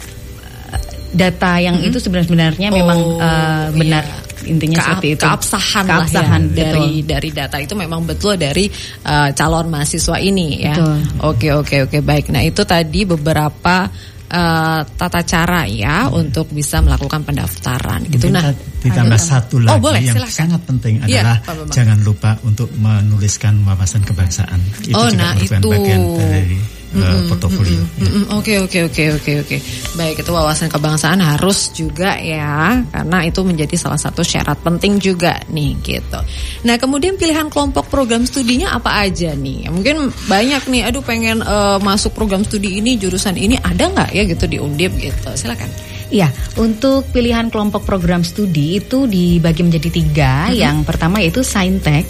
eh, 0.72 0.80
data 1.12 1.60
yang 1.60 1.84
itu 1.84 2.00
sebenarnya 2.00 2.72
memang 2.72 3.00
Oh, 3.04 3.20
eh, 3.20 3.68
benar 3.76 4.04
iya. 4.08 4.18
Intinya 4.46 4.78
Keab- 4.78 4.88
seperti 4.98 5.08
itu. 5.12 5.24
keabsahan, 5.24 5.86
Keabsahan, 5.86 6.42
lah 6.44 6.50
ya, 6.50 6.56
dari 6.56 6.88
betul. 6.96 7.08
dari 7.08 7.30
data 7.32 7.58
itu 7.58 7.74
memang 7.74 8.02
betul 8.04 8.34
dari 8.36 8.66
eh, 9.04 9.30
calon 9.32 9.68
mahasiswa 9.68 10.18
ini 10.18 10.48
ya. 10.60 10.76
Betul. 10.76 10.98
Oke 11.24 11.48
oke 11.52 11.76
oke 11.86 11.98
baik. 12.00 12.30
Nah 12.30 12.42
itu 12.42 12.62
tadi 12.64 13.04
beberapa 13.04 13.88
eh, 14.26 14.80
tata 14.84 15.22
cara 15.22 15.62
ya 15.64 16.10
untuk 16.10 16.50
bisa 16.50 16.80
melakukan 16.80 17.22
pendaftaran 17.22 18.02
gitu. 18.08 18.28
Nah 18.28 18.50
ta- 18.50 18.58
ditambah 18.82 19.14
ada- 19.14 19.30
satu 19.30 19.56
Oh, 19.58 19.66
lagi 19.70 19.80
boleh, 19.80 20.02
yang 20.02 20.18
silakan. 20.18 20.34
sangat 20.34 20.62
penting 20.66 20.94
Iya, 21.00 21.22
adalah 21.22 21.38
Pak 21.40 21.54
Bambang. 21.54 21.74
jangan 21.74 21.98
lupa 22.02 22.32
untuk 22.42 22.70
menuliskan 22.74 23.54
wawasan 23.62 24.02
kebangsaan. 24.02 24.58
Itu 24.82 24.94
Oh, 24.94 25.06
juga 25.06 25.16
nah, 25.16 25.32
merupakan 25.34 25.60
itu. 25.60 25.70
bagian 25.70 26.02
dari 26.18 26.58
uh, 26.96 27.26
portofolio. 27.30 27.82
ya. 27.82 28.06
Mm-mm, 28.06 28.24
Oke 28.38 28.60
oke 28.62 28.78
oke 28.90 29.04
oke 29.18 29.32
oke. 29.46 29.58
Baik 29.98 30.22
itu 30.22 30.32
wawasan 30.32 30.70
kebangsaan 30.70 31.20
harus 31.20 31.74
juga 31.74 32.18
ya 32.22 32.82
karena 32.94 33.18
itu 33.26 33.42
menjadi 33.42 33.76
salah 33.78 33.98
satu 33.98 34.22
syarat 34.22 34.62
penting 34.62 35.02
juga 35.02 35.38
nih 35.50 35.78
gitu. 35.82 36.20
Nah 36.68 36.76
kemudian 36.78 37.18
pilihan 37.18 37.50
kelompok 37.50 37.90
program 37.90 38.24
studinya 38.24 38.76
apa 38.78 39.06
aja 39.06 39.34
nih? 39.34 39.70
Mungkin 39.74 40.14
banyak 40.30 40.70
nih. 40.70 40.82
Aduh 40.90 41.02
pengen 41.02 41.42
eh, 41.42 41.78
masuk 41.82 42.14
program 42.14 42.46
studi 42.46 42.78
ini 42.78 42.96
jurusan 42.98 43.36
ini 43.36 43.58
ada 43.58 43.90
nggak 43.90 44.10
ya 44.14 44.24
gitu 44.30 44.46
di 44.46 44.58
Undip 44.62 44.94
gitu? 45.00 45.30
Silakan. 45.34 45.70
Iya, 46.14 46.30
untuk 46.62 47.10
pilihan 47.10 47.50
kelompok 47.50 47.90
program 47.90 48.22
studi 48.22 48.78
itu 48.78 49.10
dibagi 49.10 49.66
menjadi 49.66 49.90
tiga. 49.90 50.34
Yang 50.54 50.86
pertama 50.86 51.18
yaitu 51.18 51.42
Saintek. 51.42 52.06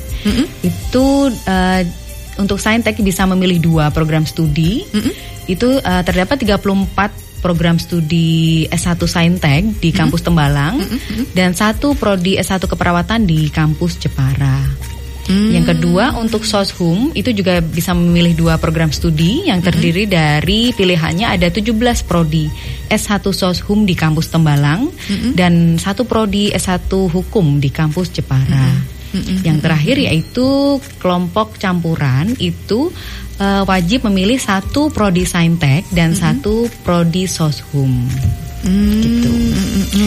Itu 0.60 1.32
eh, 1.32 1.88
untuk 2.40 2.58
Saintek 2.58 2.98
bisa 3.02 3.26
memilih 3.30 3.60
dua 3.62 3.90
program 3.90 4.26
studi. 4.26 4.86
Itu 5.46 5.78
eh, 5.78 6.04
terdapat 6.08 6.40
34 6.40 7.44
program 7.44 7.76
studi 7.76 8.64
S1 8.72 8.96
Saintek 9.04 9.84
di 9.84 9.92
kampus 9.92 10.24
Tembalang 10.24 10.80
dan 11.36 11.52
satu 11.52 11.92
prodi 11.92 12.40
S1 12.40 12.64
keperawatan 12.64 13.28
di 13.28 13.52
kampus 13.52 14.00
Jepara. 14.00 14.64
Yang 15.24 15.76
kedua 15.76 16.20
untuk 16.20 16.44
Soshum 16.44 17.16
itu 17.16 17.32
juga 17.32 17.64
bisa 17.64 17.96
memilih 17.96 18.36
dua 18.36 18.60
program 18.60 18.92
studi. 18.92 19.48
Yang 19.48 19.72
terdiri 19.72 20.04
dari 20.04 20.76
pilihannya 20.76 21.32
ada 21.32 21.48
17 21.48 21.72
prodi 22.04 22.52
S1 22.92 23.24
Soshum 23.32 23.88
di 23.88 23.96
kampus 23.96 24.28
Tembalang 24.28 24.92
dan 25.32 25.80
satu 25.80 26.04
prodi 26.04 26.52
S1 26.52 26.92
Hukum 26.92 27.64
di 27.64 27.72
kampus 27.72 28.12
Jepara. 28.12 28.68
Yang 29.46 29.58
terakhir 29.62 29.96
yaitu 30.02 30.48
kelompok 30.98 31.62
campuran 31.62 32.34
itu 32.42 32.90
eh, 33.38 33.64
wajib 33.64 34.10
memilih 34.10 34.42
satu 34.42 34.90
prodi 34.90 35.24
Saintek 35.24 35.86
dan 35.94 36.18
satu 36.18 36.66
prodi 36.82 37.30
Soshum. 37.30 38.10
Gitu. 38.64 39.28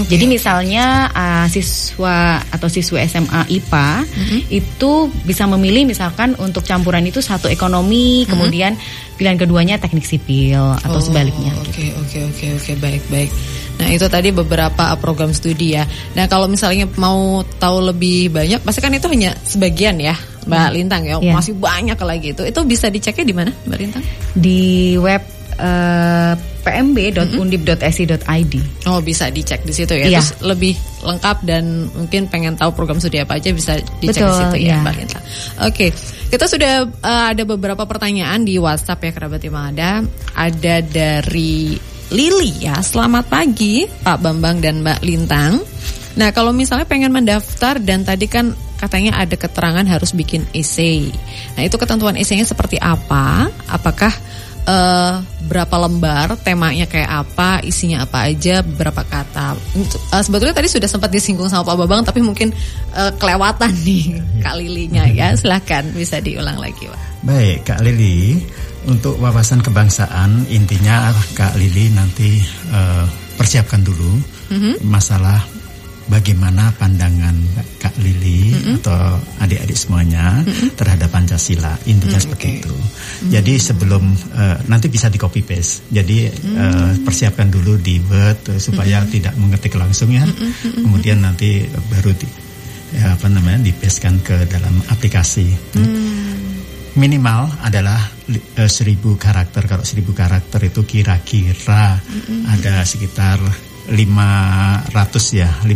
Jadi 0.08 0.24
misalnya 0.24 1.12
uh, 1.12 1.44
siswa 1.44 2.40
atau 2.48 2.72
siswa 2.72 3.04
SMA 3.04 3.52
IPA 3.52 3.88
itu 4.48 5.12
bisa 5.28 5.44
memilih 5.44 5.84
misalkan 5.84 6.32
untuk 6.40 6.64
campuran 6.64 7.04
itu 7.04 7.20
satu 7.20 7.52
ekonomi, 7.52 8.24
kemudian 8.24 8.72
pilihan 9.20 9.36
keduanya 9.36 9.76
teknik 9.76 10.08
sipil 10.08 10.72
atau 10.80 10.96
Oh, 10.96 11.04
sebaliknya. 11.04 11.52
Oke 11.60 11.92
oke 12.00 12.18
oke 12.32 12.46
oke 12.56 12.72
baik 12.80 13.02
baik. 13.12 13.30
Nah 13.76 13.88
itu 13.92 14.06
tadi 14.08 14.32
beberapa 14.32 14.96
program 14.96 15.36
studi 15.36 15.76
ya. 15.76 15.84
Nah 16.16 16.24
kalau 16.26 16.48
misalnya 16.48 16.88
mau 16.96 17.44
tahu 17.60 17.92
lebih 17.92 18.32
banyak, 18.32 18.60
pasti 18.64 18.80
kan 18.80 18.92
itu 18.92 19.06
hanya 19.12 19.36
sebagian 19.44 20.00
ya, 20.00 20.16
Mbak 20.48 20.68
Lintang 20.72 21.02
ya. 21.04 21.16
Iya. 21.20 21.32
Masih 21.36 21.54
banyak 21.56 21.98
lagi 22.00 22.32
itu. 22.32 22.42
Itu 22.46 22.60
bisa 22.64 22.88
diceknya 22.88 23.24
di 23.26 23.34
mana, 23.36 23.50
Mbak 23.68 23.78
Lintang? 23.78 24.04
Di 24.32 24.96
web 24.96 25.22
eh, 25.60 26.34
pmb.undip.si.id. 26.66 28.54
Oh 28.90 28.98
bisa 28.98 29.30
dicek 29.30 29.62
di 29.62 29.70
situ 29.70 29.94
ya. 29.94 30.10
Iya. 30.10 30.18
Terus 30.18 30.30
lebih 30.42 30.74
lengkap 31.06 31.36
dan 31.46 31.86
mungkin 31.94 32.26
pengen 32.26 32.58
tahu 32.58 32.74
program 32.74 32.98
studi 32.98 33.22
apa 33.22 33.38
aja 33.38 33.54
bisa 33.54 33.78
dicek 34.02 34.18
di 34.18 34.26
Betul, 34.26 34.34
situ 34.34 34.56
ya 34.66 34.74
iya. 34.74 34.76
Mbak 34.82 34.94
Lintang. 34.98 35.24
Oke, 35.62 35.86
kita 36.26 36.44
sudah 36.50 36.72
uh, 36.88 37.26
ada 37.30 37.42
beberapa 37.46 37.86
pertanyaan 37.86 38.42
di 38.42 38.58
WhatsApp 38.58 39.04
ya 39.06 39.12
kerabat 39.14 39.42
Imada. 39.46 40.02
Ada 40.34 40.82
dari 40.82 41.78
Lili 42.14 42.62
ya. 42.62 42.78
Selamat 42.86 43.26
pagi 43.26 43.82
Pak 43.86 44.18
Bambang 44.22 44.62
dan 44.62 44.82
Mbak 44.86 45.00
Lintang. 45.02 45.58
Nah 46.16 46.30
kalau 46.30 46.54
misalnya 46.54 46.86
pengen 46.86 47.10
mendaftar 47.10 47.82
dan 47.82 48.06
tadi 48.06 48.30
kan 48.30 48.54
katanya 48.78 49.18
ada 49.18 49.34
keterangan 49.34 49.82
harus 49.84 50.14
bikin 50.14 50.46
essay. 50.54 51.10
Nah 51.58 51.66
itu 51.66 51.74
ketentuan 51.74 52.14
essaynya 52.14 52.46
seperti 52.46 52.78
apa? 52.78 53.50
Apakah 53.66 54.14
eh, 54.66 55.14
berapa 55.46 55.76
lembar, 55.86 56.38
temanya 56.42 56.90
kayak 56.90 57.26
apa, 57.26 57.62
isinya 57.62 58.02
apa 58.02 58.26
aja, 58.30 58.62
berapa 58.62 59.02
kata. 59.02 59.58
Untuk- 59.74 60.02
eh, 60.10 60.22
sebetulnya 60.22 60.54
tadi 60.54 60.68
sudah 60.70 60.86
sempat 60.90 61.10
disinggung 61.10 61.50
sama 61.50 61.66
Pak 61.66 61.76
Babang, 61.86 62.02
tapi 62.06 62.22
mungkin 62.22 62.54
eh, 62.94 63.12
kelewatan 63.18 63.70
nih 63.82 64.04
Kak 64.42 64.54
Lilinya 64.58 65.06
ya. 65.10 65.34
Silahkan 65.34 65.90
bisa 65.90 66.22
diulang 66.22 66.58
lagi 66.58 66.86
Pak. 66.86 67.00
Baik, 67.26 67.58
Kak 67.66 67.82
Lili, 67.82 68.38
untuk 68.86 69.18
wawasan 69.18 69.60
kebangsaan 69.62 70.46
intinya 70.50 71.10
Kak 71.34 71.58
Lili 71.58 71.90
nanti 71.90 72.38
eh, 72.70 73.06
persiapkan 73.36 73.82
dulu 73.82 74.18
masalah 74.86 75.42
bagaimana 76.06 76.70
pandangan 76.78 77.34
Kak 77.82 77.98
Lili 77.98 78.54
atau 78.78 79.18
adik-adik 79.42 79.74
semuanya 79.74 80.42
terhadap 80.78 81.10
Pancasila. 81.10 81.74
Intinya 81.86 82.18
seperti 82.18 82.62
itu. 82.62 82.76
Jadi 83.30 83.58
sebelum 83.58 84.02
eh, 84.14 84.58
nanti 84.70 84.86
bisa 84.86 85.10
di 85.10 85.18
copy 85.18 85.42
paste. 85.42 85.90
Jadi 85.90 86.30
eh, 86.30 86.92
persiapkan 87.02 87.50
dulu 87.50 87.78
di 87.78 87.98
Word 88.00 88.54
eh, 88.54 88.60
supaya 88.62 89.02
tidak 89.06 89.34
mengetik 89.38 89.74
langsung 89.74 90.14
ya. 90.14 90.24
Kemudian 90.62 91.22
nanti 91.26 91.66
baru 91.66 92.14
di 92.14 92.26
ya, 92.94 93.18
apa 93.18 93.26
namanya 93.26 93.66
dipastekan 93.66 94.22
ke 94.22 94.46
dalam 94.46 94.78
aplikasi. 94.86 95.50
Minimal 96.96 97.60
adalah 97.60 98.00
eh, 98.32 98.70
seribu 98.72 99.20
karakter. 99.20 99.68
Kalau 99.68 99.84
seribu 99.84 100.16
karakter 100.16 100.64
itu 100.64 100.80
kira-kira 100.82 102.00
ada 102.48 102.74
sekitar 102.82 103.36
500 103.86 104.90
ya, 105.30 105.46
500 105.62 105.68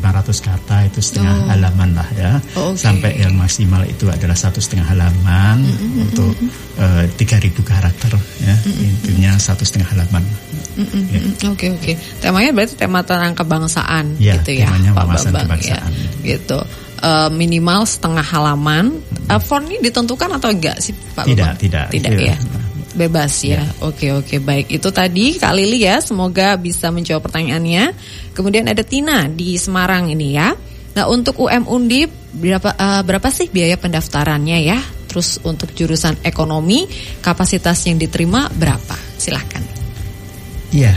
kata 0.42 0.76
itu 0.88 0.98
setengah 0.98 1.46
halaman 1.46 1.94
lah 1.94 2.08
ya. 2.16 2.32
Oh, 2.58 2.74
oke. 2.74 2.80
Sampai 2.80 3.20
yang 3.20 3.38
maksimal 3.38 3.86
itu 3.86 4.10
adalah 4.10 4.34
satu 4.34 4.58
setengah 4.58 4.90
halaman 4.90 5.62
untuk 5.94 6.34
eh, 6.80 7.04
3000 7.14 7.52
karakter 7.62 8.16
ya. 8.42 8.56
Intinya 8.66 9.36
satu 9.38 9.62
setengah 9.62 9.94
halaman. 9.94 10.24
Ya. 10.24 10.38
Mm, 10.80 11.52
Oke 11.52 11.66
oke. 11.70 11.92
Temanya 12.22 12.50
berarti 12.56 12.74
tema 12.78 13.02
tentang 13.04 13.34
kebangsaan 13.36 14.16
Ya, 14.16 14.38
gitu 14.40 14.64
ya, 14.64 14.70
temanya 14.70 14.90
Pak 14.96 15.04
Bambang 15.04 15.44
kebangsaan. 15.44 15.90
ya. 15.92 16.34
Gitu. 16.38 16.58
Eh, 17.00 17.30
minimal 17.32 17.88
setengah 17.88 18.20
halaman. 18.20 19.00
Font 19.40 19.64
ini 19.64 19.80
ditentukan 19.80 20.36
atau 20.36 20.52
enggak 20.52 20.76
sih 20.84 20.92
Pak 20.92 21.24
Tidak, 21.24 21.52
tidak. 21.56 21.86
Tidak 21.88 22.12
Itu- 22.12 22.28
ya. 22.28 22.36
Bebas 22.90 23.32
ya. 23.40 23.64
Oke 23.80 24.12
oke 24.12 24.36
baik. 24.42 24.68
Itu 24.68 24.92
tadi 24.92 25.40
Kak 25.40 25.56
Lili 25.56 25.88
ya. 25.88 26.04
Semoga 26.04 26.60
bisa 26.60 26.92
menjawab 26.92 27.24
pertanyaannya. 27.24 27.96
Kemudian 28.36 28.68
ada 28.68 28.84
Tina 28.84 29.32
di 29.32 29.56
Semarang 29.56 30.12
ini 30.12 30.36
ya. 30.36 30.52
Nah 30.92 31.04
untuk 31.08 31.40
UM 31.40 31.64
Undip 31.64 32.12
berapa 32.36 32.76
eh, 32.76 33.02
berapa 33.06 33.28
sih 33.32 33.48
biaya 33.48 33.80
pendaftarannya 33.80 34.58
ya? 34.60 34.78
Terus 35.08 35.40
untuk 35.40 35.72
jurusan 35.72 36.20
ekonomi 36.20 36.84
kapasitas 37.24 37.80
yang 37.88 37.96
diterima 37.96 38.52
berapa? 38.52 38.94
Silahkan. 39.16 39.64
Iya, 40.70 40.94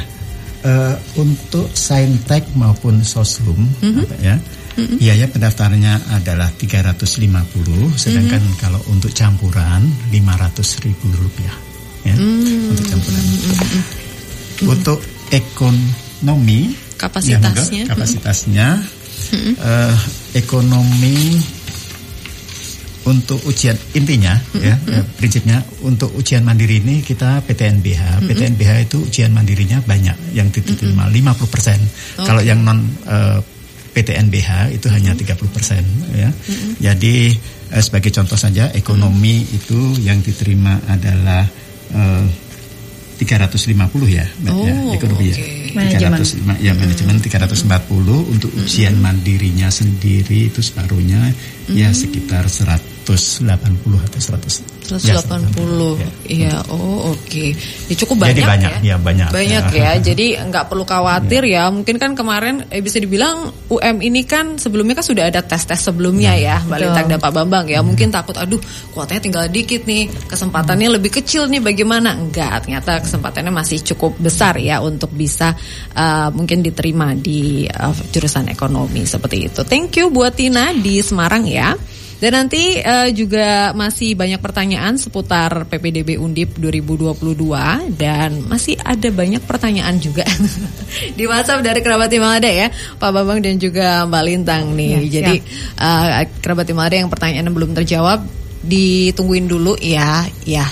eh, 0.67 0.95
untuk 1.17 1.71
saintek 1.73 2.45
maupun 2.53 3.01
sosum, 3.01 3.57
apa 3.81 4.15
ya, 4.21 4.35
biaya 4.75 5.29
pendaftarannya 5.29 6.17
adalah 6.17 6.49
350, 6.55 7.93
sedangkan 7.93 8.41
kalau 8.57 8.81
untuk 8.89 9.13
campuran 9.13 9.85
500 10.09 10.83
ribu 10.85 11.05
rupiah, 11.17 11.55
ya, 12.07 12.15
untuk 12.17 12.85
campuran. 12.89 13.23
Untuk 14.63 14.99
ekonomi, 15.29 16.73
Kapasitasnya. 16.97 17.83
ya, 17.83 17.85
kapasitasnya, 17.89 18.67
eh, 19.33 19.95
ekonomi 20.37 21.41
untuk 23.03 23.35
ujian 23.43 23.75
intinya 23.99 24.31
ya 24.55 24.79
eh, 24.79 25.03
prinsipnya 25.19 25.59
untuk 25.83 26.15
ujian 26.15 26.39
mandiri 26.39 26.79
ini 26.79 27.03
kita 27.03 27.43
PTNBH 27.43 28.23
PTNBH 28.23 28.71
itu 28.87 28.97
ujian 29.03 29.35
mandirinya 29.35 29.83
banyak 29.83 30.31
yang 30.31 30.47
diterima 30.47 31.11
50% 31.11 32.23
kalau 32.23 32.39
yang 32.39 32.63
non 32.63 32.79
eh, 33.03 33.39
PTNBH 33.93 34.73
itu 34.73 34.89
hanya 34.89 35.13
30% 35.13 36.17
ya. 36.17 36.29
Jadi 36.81 37.15
eh, 37.69 37.81
sebagai 37.81 38.09
contoh 38.09 38.35
saja 38.35 38.73
ekonomi 38.73 39.45
itu 39.45 39.95
yang 40.01 40.19
diterima 40.19 40.81
adalah 40.89 41.45
eh, 41.93 42.25
350 43.13 43.69
ya, 44.09 44.25
ya 44.25 44.51
Oh, 44.51 44.91
ekonomi 44.91 45.31
ya. 45.31 45.35
oke. 45.37 45.45
Manajemen. 45.73 46.21
300 46.21 46.61
ya 46.61 46.73
manajemen. 46.75 47.15
340 47.17 48.33
untuk 48.33 48.49
ujian 48.57 48.93
mandirinya 48.99 49.69
sendiri 49.69 50.49
itu 50.49 50.59
separuhnya 50.59 51.31
ya 51.71 51.89
sekitar 51.93 52.45
180 53.03 53.99
atau 53.99 54.19
100 54.19 54.73
ya, 55.03 55.19
180 55.19 55.99
ya. 55.99 56.09
Iya, 56.23 56.55
oh 56.71 57.11
oke. 57.11 57.45
Ya 57.91 57.95
cukup 57.99 58.23
banyak 58.23 58.35
Jadi 58.39 58.43
banyak, 58.43 58.71
ya. 58.79 58.79
ya, 58.83 58.95
banyak. 58.99 59.27
Banyak 59.31 59.63
Ya. 59.75 59.79
ya. 59.79 59.91
Jadi 59.99 60.39
nggak 60.39 60.71
perlu 60.71 60.83
khawatir 60.87 61.43
ya. 61.47 61.67
Mungkin 61.67 61.99
kan 61.99 62.15
kemarin 62.15 62.67
eh, 62.71 62.79
bisa 62.79 62.99
dibilang 62.99 63.51
UM 63.71 63.97
ini 63.99 64.23
kan 64.23 64.55
sebelumnya 64.55 64.99
kan 64.99 65.05
sudah 65.05 65.27
ada 65.27 65.43
tes-tes 65.43 65.79
sebelumnya 65.83 66.35
ya, 66.35 66.59
Mbak 66.63 66.77
Betul. 66.79 66.83
Lintang 66.87 67.07
dan 67.11 67.19
Pak 67.19 67.31
Bambang 67.35 67.65
ya. 67.67 67.79
Mungkin 67.83 68.07
takut 68.11 68.35
aduh 68.39 68.59
kuotanya 68.95 69.21
tinggal 69.23 69.43
dikit 69.51 69.83
nih, 69.83 70.07
kesempatannya 70.27 70.87
lebih 70.99 71.11
kecil 71.11 71.47
nih 71.51 71.59
bagaimana? 71.59 72.15
Enggak, 72.15 72.67
ternyata 72.67 73.03
kesempatannya 73.03 73.51
masih 73.51 73.83
cukup 73.83 74.15
besar 74.19 74.55
ya 74.59 74.79
untuk 74.79 75.11
bisa 75.11 75.55
eh, 75.95 76.29
mungkin 76.31 76.63
diterima 76.63 77.15
di 77.15 77.67
eh, 77.67 77.95
jurusan 78.11 78.47
ekonomi 78.51 79.03
seperti 79.03 79.51
itu. 79.51 79.61
Thank 79.67 79.99
you 79.99 80.07
buat 80.11 80.35
Tina 80.35 80.71
di 80.75 80.99
Semarang 81.03 81.43
ya. 81.47 81.75
Dan 82.23 82.39
nanti 82.39 82.79
eh, 82.79 83.11
juga 83.11 83.75
masih 83.75 84.15
banyak 84.15 84.39
pertanyaan 84.39 84.95
seputar 84.95 85.67
PPDB 85.67 86.15
Undip 86.15 86.55
2022 86.55 87.19
dan 87.99 88.47
masih 88.47 88.79
ada 88.79 89.11
banyak 89.11 89.43
pertanyaan 89.43 89.99
juga 89.99 90.23
di 91.19 91.27
WhatsApp 91.27 91.67
dari 91.67 91.83
kerabat 91.83 92.07
Imada 92.15 92.47
ya, 92.47 92.71
Pak 92.71 93.11
Bambang 93.11 93.43
dan 93.43 93.59
juga 93.59 94.07
Mbak 94.07 94.23
Lintang 94.23 94.71
nih. 94.71 95.03
Ya, 95.03 95.19
Jadi 95.19 95.35
eh, 95.83 96.23
kerabat 96.39 96.63
Imada 96.71 96.95
yang 96.95 97.11
pertanyaan 97.11 97.51
belum 97.51 97.75
terjawab 97.75 98.23
ditungguin 98.63 99.51
dulu. 99.51 99.75
Ya, 99.83 100.23
ya 100.47 100.63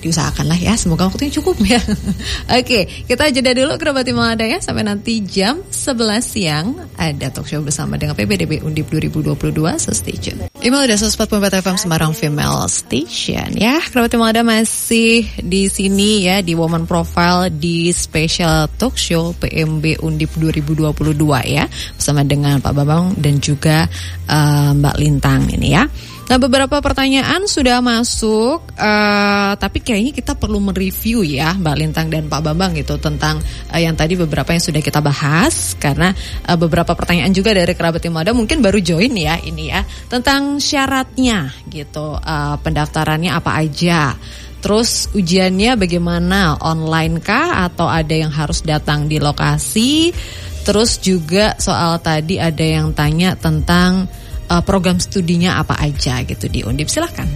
diusahakanlah 0.00 0.62
ya. 0.62 0.78
Semoga 0.78 1.10
waktunya 1.10 1.34
cukup 1.34 1.58
ya. 1.66 1.82
Oke 2.58 2.86
kita 3.10 3.34
jeda 3.34 3.50
dulu 3.50 3.76
kerabat 3.82 4.06
Imada 4.06 4.46
ya. 4.46 4.62
Sampai 4.62 4.86
nanti 4.86 5.20
jam 5.26 5.60
11 5.68 6.22
siang 6.22 6.66
Ada 6.96 7.34
talk 7.34 7.46
show 7.46 7.60
bersama 7.60 8.00
dengan 8.00 8.16
PBDB 8.16 8.64
Undip 8.64 8.88
2022 8.88 9.36
So 9.76 9.92
stay 9.92 10.16
tune 10.16 10.49
Email 10.60 10.92
udah 10.92 10.98
104.4 11.00 11.64
FM 11.64 11.76
Semarang 11.80 12.12
Female 12.12 12.68
Station 12.68 13.48
ya. 13.56 13.80
Kerabat 13.80 14.12
Imada 14.12 14.44
masih 14.44 15.24
di 15.40 15.72
sini 15.72 16.28
ya 16.28 16.44
Di 16.44 16.52
Woman 16.52 16.84
Profile 16.84 17.48
di 17.48 17.88
special 17.96 18.68
talk 18.76 18.92
show 18.92 19.32
PMB 19.40 20.04
Undip 20.04 20.36
2022 20.36 21.16
ya. 21.48 21.64
Bersama 21.96 22.28
dengan 22.28 22.60
Pak 22.60 22.76
Babang 22.76 23.16
dan 23.16 23.40
juga 23.40 23.88
eh, 24.28 24.70
Mbak 24.76 24.96
Lintang 25.00 25.48
ini 25.48 25.72
ya 25.72 25.88
Nah 26.30 26.38
beberapa 26.38 26.78
pertanyaan 26.78 27.42
sudah 27.50 27.82
masuk, 27.82 28.62
eh, 28.78 29.52
tapi 29.58 29.82
kayaknya 29.82 30.14
kita 30.14 30.38
perlu 30.38 30.62
mereview 30.62 31.26
ya 31.26 31.58
Mbak 31.58 31.74
Lintang 31.74 32.06
dan 32.06 32.30
Pak 32.30 32.46
Bambang 32.46 32.70
gitu 32.78 33.02
tentang 33.02 33.42
eh, 33.74 33.82
yang 33.82 33.98
tadi 33.98 34.14
beberapa 34.14 34.54
yang 34.54 34.62
sudah 34.62 34.78
kita 34.78 35.02
bahas 35.02 35.74
karena 35.74 36.14
eh, 36.46 36.54
beberapa 36.54 36.94
pertanyaan 36.94 37.34
juga 37.34 37.50
dari 37.50 37.74
kerabat 37.74 38.06
Imada 38.06 38.30
mungkin 38.30 38.62
baru 38.62 38.78
join 38.78 39.10
ya 39.10 39.42
ini 39.42 39.74
ya 39.74 39.82
tentang 40.06 40.62
syaratnya 40.62 41.50
gitu 41.66 42.14
eh, 42.22 42.56
pendaftarannya 42.62 43.34
apa 43.34 43.50
aja. 43.58 44.14
Terus 44.62 45.10
ujiannya 45.10 45.74
bagaimana 45.82 46.62
online 46.62 47.18
kah 47.18 47.66
atau 47.66 47.90
ada 47.90 48.14
yang 48.14 48.30
harus 48.30 48.62
datang 48.62 49.10
di 49.10 49.18
lokasi? 49.18 50.14
Terus 50.62 51.02
juga 51.02 51.58
soal 51.58 51.98
tadi 51.98 52.38
ada 52.38 52.62
yang 52.62 52.94
tanya 52.94 53.34
tentang 53.34 54.19
uh, 54.50 54.62
program 54.66 54.98
studinya 54.98 55.62
apa 55.62 55.78
aja 55.78 56.26
gitu 56.26 56.50
di 56.50 56.66
Undip. 56.66 56.90
Silahkan. 56.90 57.30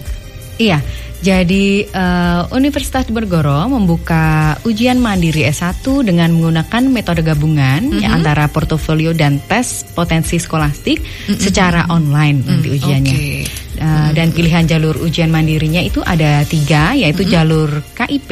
Iya, 0.55 0.79
Jadi 1.25 1.81
uh, 1.89 2.45
Universitas 2.53 3.07
Diponegoro 3.09 3.65
membuka 3.65 4.53
ujian 4.61 5.01
mandiri 5.01 5.47
S1 5.49 5.81
dengan 6.05 6.29
menggunakan 6.29 6.83
metode 6.85 7.25
gabungan 7.25 7.81
mm 7.81 7.91
-hmm. 7.97 8.03
ya, 8.05 8.13
antara 8.13 8.45
portofolio 8.45 9.09
dan 9.09 9.41
tes 9.41 9.89
potensi 9.95 10.37
skolastik 10.37 11.01
mm 11.01 11.33
-hmm. 11.33 11.39
secara 11.41 11.89
online 11.89 12.37
mm 12.37 12.43
-hmm. 12.45 12.49
nanti 12.53 12.67
ujiannya. 12.77 13.15
Okay. 13.17 13.64
Uh, 13.75 14.11
dan 14.15 14.31
pilihan 14.31 14.63
jalur 14.63 14.95
ujian 15.03 15.27
mandirinya 15.27 15.83
itu 15.83 15.99
ada 15.99 16.47
tiga, 16.47 16.95
yaitu 16.95 17.23
mm 17.23 17.27
-hmm. 17.27 17.35
jalur 17.35 17.69
KIP 17.91 18.31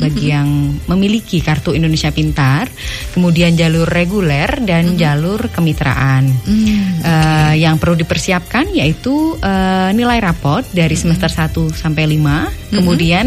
bagi 0.00 0.32
yang 0.32 0.48
memiliki 0.88 1.44
kartu 1.44 1.76
Indonesia 1.76 2.08
Pintar, 2.08 2.68
kemudian 3.12 3.52
jalur 3.52 3.84
reguler 3.84 4.48
dan 4.64 4.88
mm 4.88 4.92
-hmm. 4.96 5.00
jalur 5.00 5.40
kemitraan. 5.52 6.24
Mm 6.28 6.56
-hmm. 6.56 6.82
uh, 7.04 7.54
yang 7.54 7.76
perlu 7.76 8.00
dipersiapkan 8.00 8.72
yaitu 8.72 9.36
uh, 9.36 9.90
nilai 9.92 10.18
raport 10.24 10.64
dari 10.72 10.96
semester 10.96 11.28
1 11.28 11.52
sampai 11.76 12.04
5, 12.08 12.16
mm 12.16 12.20
-hmm. 12.24 12.72
kemudian 12.72 13.26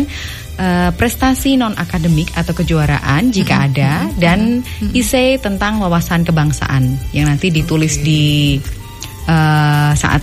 uh, 0.57 0.89
prestasi 0.93 1.57
non 1.57 1.73
akademik 1.77 2.33
atau 2.37 2.53
kejuaraan 2.53 3.33
jika 3.33 3.55
mm 3.57 3.61
-hmm. 3.61 3.69
ada 3.73 3.91
dan 4.17 4.39
mm 4.61 4.89
-hmm. 4.89 4.97
IC 4.97 5.13
tentang 5.41 5.81
wawasan 5.81 6.25
kebangsaan 6.25 6.97
yang 7.15 7.29
nanti 7.29 7.49
ditulis 7.53 8.01
okay. 8.01 8.05
di 8.05 8.23
uh, 9.29 9.91
saat 9.97 10.21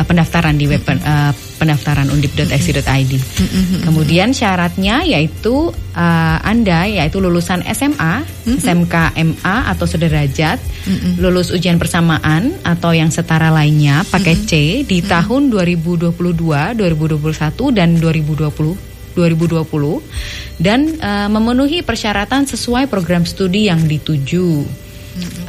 uh, 0.00 0.04
pendaftaran 0.08 0.56
di 0.56 0.64
web 0.64 0.80
uh, 0.88 1.36
pendaftaran 1.60 2.08
undip.eksi.id. 2.08 3.12
Mm-hmm. 3.20 3.84
Kemudian 3.84 4.32
syaratnya 4.32 5.04
yaitu 5.04 5.68
uh, 5.92 6.38
Anda 6.40 6.88
yaitu 6.88 7.20
lulusan 7.20 7.60
SMA, 7.76 8.24
mm-hmm. 8.24 8.56
SMK 8.56 8.94
MA 9.28 9.56
atau 9.68 9.84
sederajat, 9.84 10.56
mm-hmm. 10.56 11.12
lulus 11.20 11.52
ujian 11.52 11.76
persamaan 11.76 12.56
atau 12.64 12.96
yang 12.96 13.12
setara 13.12 13.52
lainnya 13.52 14.00
pakai. 14.08 14.32
C 14.40 14.82
di 14.88 15.04
tahun 15.04 15.52
2022, 15.52 16.16
2021 16.16 17.76
dan 17.76 18.00
2020 18.00 18.90
2020 19.14 20.62
dan 20.62 20.80
uh, 21.02 21.28
memenuhi 21.28 21.82
persyaratan 21.82 22.46
sesuai 22.46 22.86
program 22.86 23.26
studi 23.26 23.66
yang 23.68 23.82
dituju. 23.84 24.64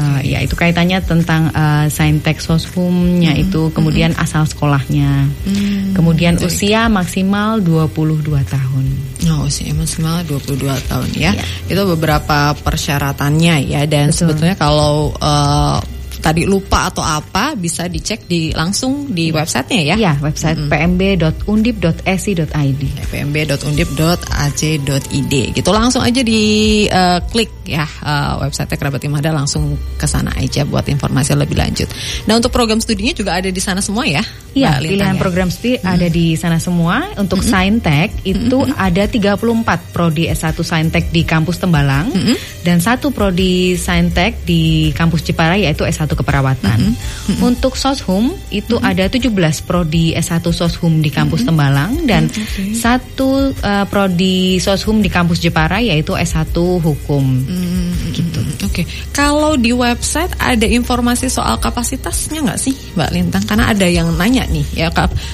Uh, 0.01 0.19
ya 0.25 0.41
itu 0.41 0.57
kaitannya 0.57 0.97
tentang 1.05 1.53
uh, 1.53 1.85
saintek 1.85 2.41
soshumnya 2.41 3.37
hmm. 3.37 3.43
itu 3.45 3.61
kemudian 3.71 4.11
hmm. 4.17 4.23
asal 4.23 4.43
sekolahnya. 4.49 5.29
Hmm. 5.45 5.93
Kemudian 5.93 6.35
Baik. 6.37 6.49
usia 6.49 6.89
maksimal 6.89 7.61
22 7.61 8.25
tahun. 8.49 8.85
Oh, 9.29 9.45
usia 9.45 9.69
maksimal 9.77 10.25
22 10.25 10.65
tahun 10.89 11.09
ya. 11.13 11.31
ya. 11.37 11.45
Itu 11.69 11.85
beberapa 11.85 12.57
persyaratannya 12.57 13.55
ya 13.69 13.85
dan 13.85 14.09
Betul. 14.09 14.17
sebetulnya 14.17 14.55
kalau 14.57 15.13
uh, 15.21 15.77
tadi 16.19 16.43
lupa 16.43 16.91
atau 16.91 16.99
apa 16.99 17.55
bisa 17.55 17.87
dicek 17.87 18.27
di 18.27 18.51
langsung 18.51 19.07
di 19.13 19.31
websitenya 19.31 19.95
ya. 19.95 19.97
Ya, 20.01 20.19
website 20.19 20.57
hmm. 20.57 20.67
pmb.undip.esi.id. 20.67 22.83
pmb.undip.ac.id. 23.07 25.33
Gitu 25.55 25.69
langsung 25.71 26.03
aja 26.03 26.19
di 26.19 26.83
uh, 26.91 27.23
klik 27.31 27.63
ya 27.63 27.85
uh, 27.85 28.41
website 28.43 28.75
Kerabat 28.75 28.99
Imada 29.05 29.29
langsung 29.31 29.77
ke 29.95 30.09
sana 30.09 30.33
aja 30.35 30.65
buat 30.65 30.89
informasi 30.89 31.37
lebih 31.37 31.55
lanjut. 31.55 31.87
Nah, 32.25 32.41
untuk 32.41 32.51
program 32.51 32.81
studinya 32.81 33.13
juga 33.13 33.37
ada 33.37 33.53
di 33.53 33.61
sana 33.61 33.79
semua 33.79 34.09
ya. 34.09 34.25
Iya, 34.51 34.83
pilihan 34.83 35.15
ya? 35.15 35.21
program 35.21 35.47
studi 35.47 35.79
hmm. 35.79 35.87
ada 35.87 36.07
di 36.11 36.35
sana 36.35 36.59
semua. 36.59 37.07
Untuk 37.15 37.39
hmm. 37.39 37.47
Saintek 37.47 38.09
itu 38.27 38.59
hmm. 38.59 38.75
ada 38.75 39.07
34 39.07 39.95
prodi 39.95 40.27
S1 40.27 40.59
Saintek 40.59 41.07
di 41.13 41.23
kampus 41.23 41.61
Tembalang 41.61 42.11
hmm. 42.11 42.65
dan 42.67 42.83
satu 42.83 43.13
prodi 43.13 43.79
Saintek 43.79 44.43
di 44.43 44.91
kampus 44.91 45.23
Jepara 45.23 45.55
yaitu 45.55 45.87
S1 45.87 46.10
keperawatan. 46.15 46.79
Mm 46.91 46.95
-hmm. 46.95 47.47
Untuk 47.47 47.75
Soshum 47.79 48.33
itu 48.53 48.77
mm 48.77 48.83
-hmm. 48.83 48.91
ada 48.91 49.05
17 49.09 49.67
prodi 49.67 50.13
S1 50.15 50.43
Soshum 50.51 50.99
di 50.99 51.09
kampus 51.09 51.41
mm 51.41 51.47
-hmm. 51.47 51.57
Tembalang 51.57 51.91
dan 52.05 52.23
mm 52.27 52.33
-hmm. 52.33 52.73
satu 52.75 53.51
uh, 53.51 53.85
prodi 53.87 54.57
Soshum 54.61 54.99
di 54.99 55.09
kampus 55.09 55.41
Jepara 55.41 55.79
yaitu 55.79 56.13
S1 56.13 56.51
Hukum. 56.55 57.23
Mm 57.23 57.45
-hmm. 57.45 58.11
Gitu. 58.11 58.41
Oke. 58.65 58.83
Okay. 58.83 58.85
Kalau 59.11 59.55
di 59.55 59.71
website 59.71 60.35
ada 60.37 60.67
informasi 60.67 61.27
soal 61.27 61.57
kapasitasnya 61.57 62.43
nggak 62.43 62.59
sih, 62.59 62.75
Mbak 62.95 63.09
Lintang? 63.11 63.43
Karena 63.47 63.71
ada 63.71 63.87
yang 63.87 64.11
nanya 64.15 64.43
nih, 64.47 64.65
ya 64.75 64.87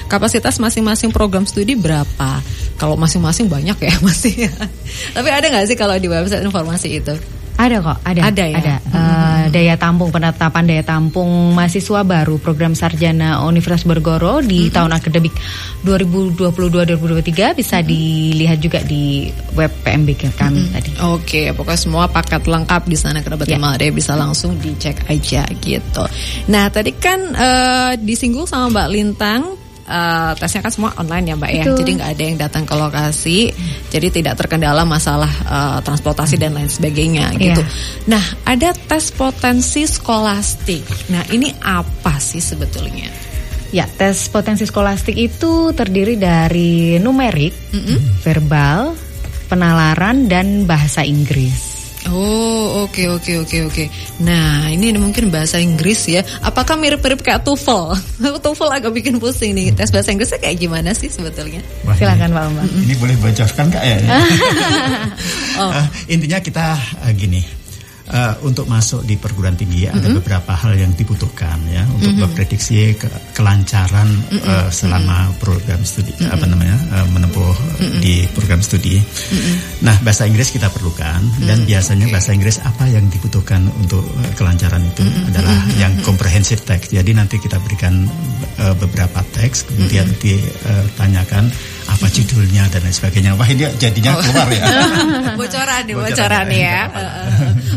kapasitas 0.06 0.56
masing-masing 0.62 1.10
program 1.10 1.44
studi 1.44 1.74
berapa? 1.74 2.40
Kalau 2.78 2.94
masing-masing 2.94 3.50
banyak 3.50 3.78
ya 3.78 3.94
masih. 4.06 4.46
Tapi 5.14 5.28
ada 5.28 5.46
nggak 5.50 5.66
sih 5.68 5.76
kalau 5.76 5.98
di 5.98 6.06
website 6.06 6.44
informasi 6.46 6.88
itu? 7.02 7.14
Ada 7.58 7.76
kok, 7.82 7.98
ada. 8.06 8.20
Ada 8.30 8.44
ya. 8.46 8.56
Ada. 8.62 8.74
Hmm. 8.78 8.94
Uh, 8.94 9.44
daya 9.50 9.74
tampung 9.74 10.14
penetapan 10.14 10.62
daya 10.62 10.84
tampung 10.86 11.50
mahasiswa 11.58 12.06
baru 12.06 12.38
program 12.38 12.78
sarjana 12.78 13.42
Universitas 13.42 13.82
Bergoro 13.82 14.38
di 14.38 14.70
hmm. 14.70 14.74
tahun 14.78 14.94
akademik 14.94 15.34
2022-2023 15.82 17.58
bisa 17.58 17.82
hmm. 17.82 17.86
dilihat 17.90 18.58
juga 18.62 18.78
di 18.86 19.26
web 19.58 19.74
PMB 19.82 20.08
kami 20.38 20.62
hmm. 20.62 20.72
tadi. 20.78 20.90
Oke, 21.02 21.02
okay, 21.18 21.46
pokoknya 21.50 21.80
semua 21.82 22.04
paket 22.06 22.46
lengkap 22.46 22.82
di 22.86 22.94
sana 22.94 23.26
kerabat 23.26 23.50
ya. 23.50 23.58
Malde 23.58 23.90
bisa 23.90 24.14
langsung 24.14 24.54
dicek 24.62 25.10
aja 25.10 25.42
gitu. 25.58 26.06
Nah, 26.54 26.70
tadi 26.70 26.94
kan 26.94 27.18
uh, 27.34 27.92
disinggung 27.98 28.46
sama 28.46 28.70
Mbak 28.70 28.88
Lintang 28.94 29.42
uh, 29.88 30.32
tesnya 30.36 30.60
kan 30.60 30.72
semua 30.72 30.92
online 31.00 31.32
ya 31.32 31.34
Mbak 31.34 31.50
ya. 31.50 31.64
Jadi 31.72 31.90
nggak 31.98 32.10
ada 32.14 32.22
yang 32.22 32.38
datang 32.38 32.64
ke 32.68 32.74
lokasi. 32.76 33.38
Jadi 33.88 34.08
tidak 34.20 34.36
terkendala 34.36 34.84
masalah 34.84 35.32
uh, 35.48 35.78
transportasi 35.80 36.36
dan 36.36 36.54
lain 36.54 36.68
sebagainya 36.68 37.32
iya. 37.34 37.56
gitu. 37.56 37.62
Nah, 38.12 38.22
ada 38.44 38.76
tes 38.76 39.10
potensi 39.10 39.88
skolastik. 39.88 40.84
Nah, 41.10 41.24
ini 41.32 41.50
apa 41.64 42.20
sih 42.20 42.44
sebetulnya? 42.44 43.08
Ya, 43.68 43.84
tes 43.84 44.32
potensi 44.32 44.64
skolastik 44.64 45.16
itu 45.16 45.76
terdiri 45.76 46.16
dari 46.16 46.96
numerik, 46.96 47.52
mm 47.72 47.80
-hmm. 47.84 47.98
verbal, 48.24 48.96
penalaran 49.52 50.24
dan 50.24 50.64
bahasa 50.64 51.04
Inggris. 51.04 51.67
Oh 52.08 52.88
oke 52.88 52.96
okay, 52.96 53.06
oke 53.08 53.20
okay, 53.20 53.36
oke 53.36 53.48
okay, 53.68 53.84
oke. 53.88 54.24
Nah 54.24 54.72
ini 54.72 54.96
mungkin 54.96 55.28
bahasa 55.28 55.60
Inggris 55.60 56.08
ya. 56.08 56.24
Apakah 56.40 56.80
mirip-mirip 56.80 57.20
kayak 57.20 57.44
TOEFL? 57.44 57.96
TOEFL 58.44 58.70
agak 58.72 58.92
bikin 58.96 59.20
pusing 59.20 59.52
nih. 59.52 59.76
Tes 59.76 59.92
bahasa 59.92 60.14
Inggrisnya 60.14 60.40
kayak 60.40 60.56
gimana 60.56 60.96
sih 60.96 61.12
sebetulnya? 61.12 61.60
Wah, 61.84 61.92
Silakan 61.98 62.32
Pak 62.32 62.44
Umar. 62.48 62.64
Ini 62.64 62.94
boleh 62.96 63.16
bocorkan 63.20 63.66
kak 63.68 63.84
ya? 63.84 63.98
oh. 65.60 65.70
uh, 65.72 65.86
intinya 66.08 66.38
kita 66.40 66.76
uh, 67.04 67.12
gini 67.12 67.57
uh, 68.08 68.34
untuk 68.44 68.64
masuk 68.66 69.04
di 69.04 69.14
perguruan 69.20 69.54
tinggi 69.54 69.86
mm 69.86 69.92
-hmm. 69.92 69.98
ada 70.00 70.08
beberapa 70.20 70.52
hal 70.56 70.72
yang 70.76 70.92
dibutuhkan 70.96 71.60
ya 71.68 71.84
untuk 71.88 72.12
mm 72.12 72.16
-hmm. 72.16 72.24
memprediksi 72.24 72.96
ke 72.96 73.08
kelancaran 73.36 74.08
mm 74.08 74.38
-hmm. 74.40 74.48
uh, 74.48 74.68
selama 74.72 75.32
program 75.38 75.80
studi 75.84 76.12
mm 76.16 76.24
-hmm. 76.24 76.34
apa 76.34 76.44
namanya 76.48 76.76
uh, 76.92 77.06
menempuh 77.12 77.54
mm 77.54 77.76
-hmm. 77.78 78.00
di 78.00 78.14
program 78.32 78.60
studi. 78.64 78.96
Mm 78.98 79.38
-hmm. 79.38 79.54
Nah 79.84 79.96
bahasa 80.02 80.24
Inggris 80.24 80.48
kita 80.50 80.72
perlukan 80.72 81.20
mm 81.20 81.32
-hmm. 81.36 81.48
dan 81.48 81.58
biasanya 81.68 82.06
okay. 82.08 82.14
bahasa 82.16 82.30
Inggris 82.32 82.56
apa 82.64 82.84
yang 82.88 83.04
dibutuhkan 83.12 83.62
untuk 83.76 84.04
uh, 84.04 84.30
kelancaran 84.36 84.82
itu 84.82 85.04
mm 85.04 85.12
-hmm. 85.12 85.28
adalah 85.32 85.56
mm 85.56 85.68
-hmm. 85.68 85.80
yang 85.80 85.92
comprehensive 86.02 86.62
text. 86.64 86.90
Jadi 86.92 87.10
nanti 87.12 87.36
kita 87.38 87.60
berikan 87.60 88.08
uh, 88.60 88.74
beberapa 88.76 89.20
teks 89.36 89.68
kemudian 89.68 90.08
mm 90.08 90.14
-hmm. 90.16 90.22
ditanyakan 90.24 91.44
apa 91.88 92.06
judulnya 92.12 92.68
dan 92.68 92.84
lain 92.84 92.92
sebagainya. 92.92 93.32
Wah 93.34 93.48
ini 93.48 93.64
jadinya 93.80 94.12
oh. 94.12 94.20
keluar 94.20 94.48
ya. 94.52 94.64
bocoran 95.40 95.80
nih, 95.88 95.94
bocoran, 95.96 96.46
ya. 96.52 96.60
ya. 96.60 96.80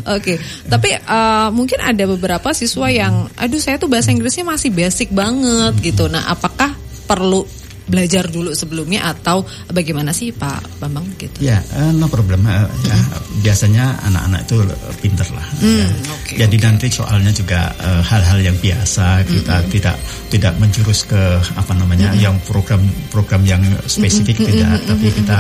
Oke, 0.02 0.36
okay. 0.36 0.38
tapi 0.68 0.92
uh, 0.98 1.48
mungkin 1.56 1.80
ada 1.80 2.04
beberapa 2.10 2.52
siswa 2.52 2.92
yang, 2.92 3.32
aduh 3.40 3.62
saya 3.62 3.80
tuh 3.80 3.88
bahasa 3.88 4.12
Inggrisnya 4.12 4.44
masih 4.44 4.74
basic 4.74 5.14
banget 5.14 5.74
gitu. 5.80 6.12
Nah, 6.12 6.28
apakah 6.28 6.76
perlu 7.08 7.48
belajar 7.92 8.32
dulu 8.32 8.56
sebelumnya 8.56 9.12
atau 9.12 9.44
bagaimana 9.68 10.16
sih 10.16 10.32
Pak 10.32 10.80
Bambang 10.80 11.04
gitu? 11.20 11.44
Ya, 11.44 11.60
uh, 11.76 11.92
no 11.92 12.08
problem. 12.08 12.48
Uh, 12.48 12.64
ya, 12.88 12.98
biasanya 13.44 14.00
anak-anak 14.08 14.48
itu 14.48 14.56
pinter 15.04 15.28
lah. 15.36 15.46
Mm, 15.60 15.68
ya. 15.68 15.88
okay, 16.16 16.36
Jadi 16.40 16.56
okay. 16.56 16.66
nanti 16.72 16.88
soalnya 16.88 17.32
juga 17.36 17.76
hal-hal 17.84 18.40
uh, 18.40 18.46
yang 18.48 18.58
biasa 18.58 19.28
kita 19.28 19.56
mm 19.60 19.64
-hmm. 19.68 19.72
tidak 19.76 19.96
tidak 20.32 20.54
menjurus 20.64 21.04
ke 21.04 21.22
apa 21.60 21.74
namanya 21.76 22.16
mm 22.16 22.16
-hmm. 22.16 22.24
yang 22.24 22.36
program-program 22.48 23.44
yang 23.44 23.62
spesifik 23.86 24.40
mm 24.40 24.44
-hmm. 24.48 24.52
tidak, 24.56 24.72
tapi 24.88 25.08
kita 25.12 25.38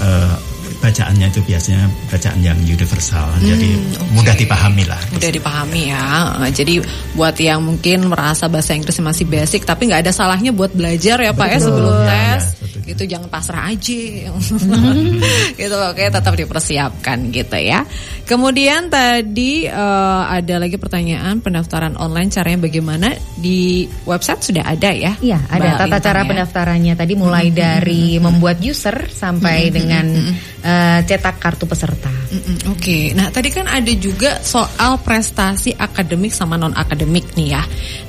uh, 0.00 0.34
bacaannya 0.80 1.26
itu 1.28 1.40
biasanya 1.44 1.84
bacaan 2.08 2.40
yang 2.40 2.58
universal, 2.64 3.28
hmm, 3.36 3.44
jadi 3.44 3.68
okay. 3.76 4.10
mudah 4.16 4.34
dipahami 4.34 4.84
lah. 4.88 5.00
Mudah 5.12 5.30
dipahami 5.30 5.82
ya. 5.92 6.04
Jadi 6.50 6.74
buat 7.14 7.36
yang 7.36 7.60
mungkin 7.60 8.08
merasa 8.08 8.48
bahasa 8.48 8.72
Inggris 8.72 8.96
masih 9.00 9.28
basic, 9.28 9.68
tapi 9.68 9.92
nggak 9.92 10.08
ada 10.08 10.12
salahnya 10.12 10.50
buat 10.50 10.72
belajar 10.72 11.20
ya 11.20 11.32
Pak 11.36 11.48
ya 11.52 11.58
sebelum 11.60 11.94
ya, 11.94 12.08
tes. 12.08 12.42
Ya, 12.42 12.59
gitu 12.84 13.02
jangan 13.06 13.28
pasrah 13.28 13.70
aja. 13.70 14.02
gitu 15.60 15.76
oke 15.76 16.02
tetap 16.10 16.34
dipersiapkan 16.34 17.30
gitu 17.30 17.58
ya. 17.60 17.84
Kemudian 18.24 18.88
tadi 18.88 19.66
uh, 19.66 20.24
ada 20.30 20.62
lagi 20.62 20.78
pertanyaan 20.78 21.42
pendaftaran 21.42 21.98
online 21.98 22.30
caranya 22.30 22.62
bagaimana 22.62 23.08
di 23.38 23.90
website 24.06 24.52
sudah 24.52 24.64
ada 24.66 24.90
ya? 24.94 25.12
Iya 25.18 25.38
ada 25.50 25.76
Mbak 25.76 25.78
tata 25.86 25.98
cara 25.98 26.20
ya? 26.22 26.28
pendaftarannya 26.28 26.94
tadi 26.94 27.12
mulai 27.18 27.50
dari 27.50 28.16
membuat 28.22 28.62
user 28.62 29.10
sampai 29.10 29.68
dengan 29.74 30.06
uh, 30.62 31.00
cetak 31.02 31.36
kartu 31.42 31.66
peserta. 31.66 32.10
Mm 32.30 32.38
-mm, 32.38 32.56
Oke, 32.70 32.78
okay. 32.78 33.04
nah 33.18 33.26
tadi 33.34 33.50
kan 33.50 33.66
ada 33.66 33.92
juga 33.98 34.38
soal 34.38 35.02
prestasi 35.02 35.74
akademik 35.74 36.30
sama 36.30 36.54
non 36.54 36.70
akademik 36.76 37.34
nih 37.34 37.58
ya. 37.58 37.62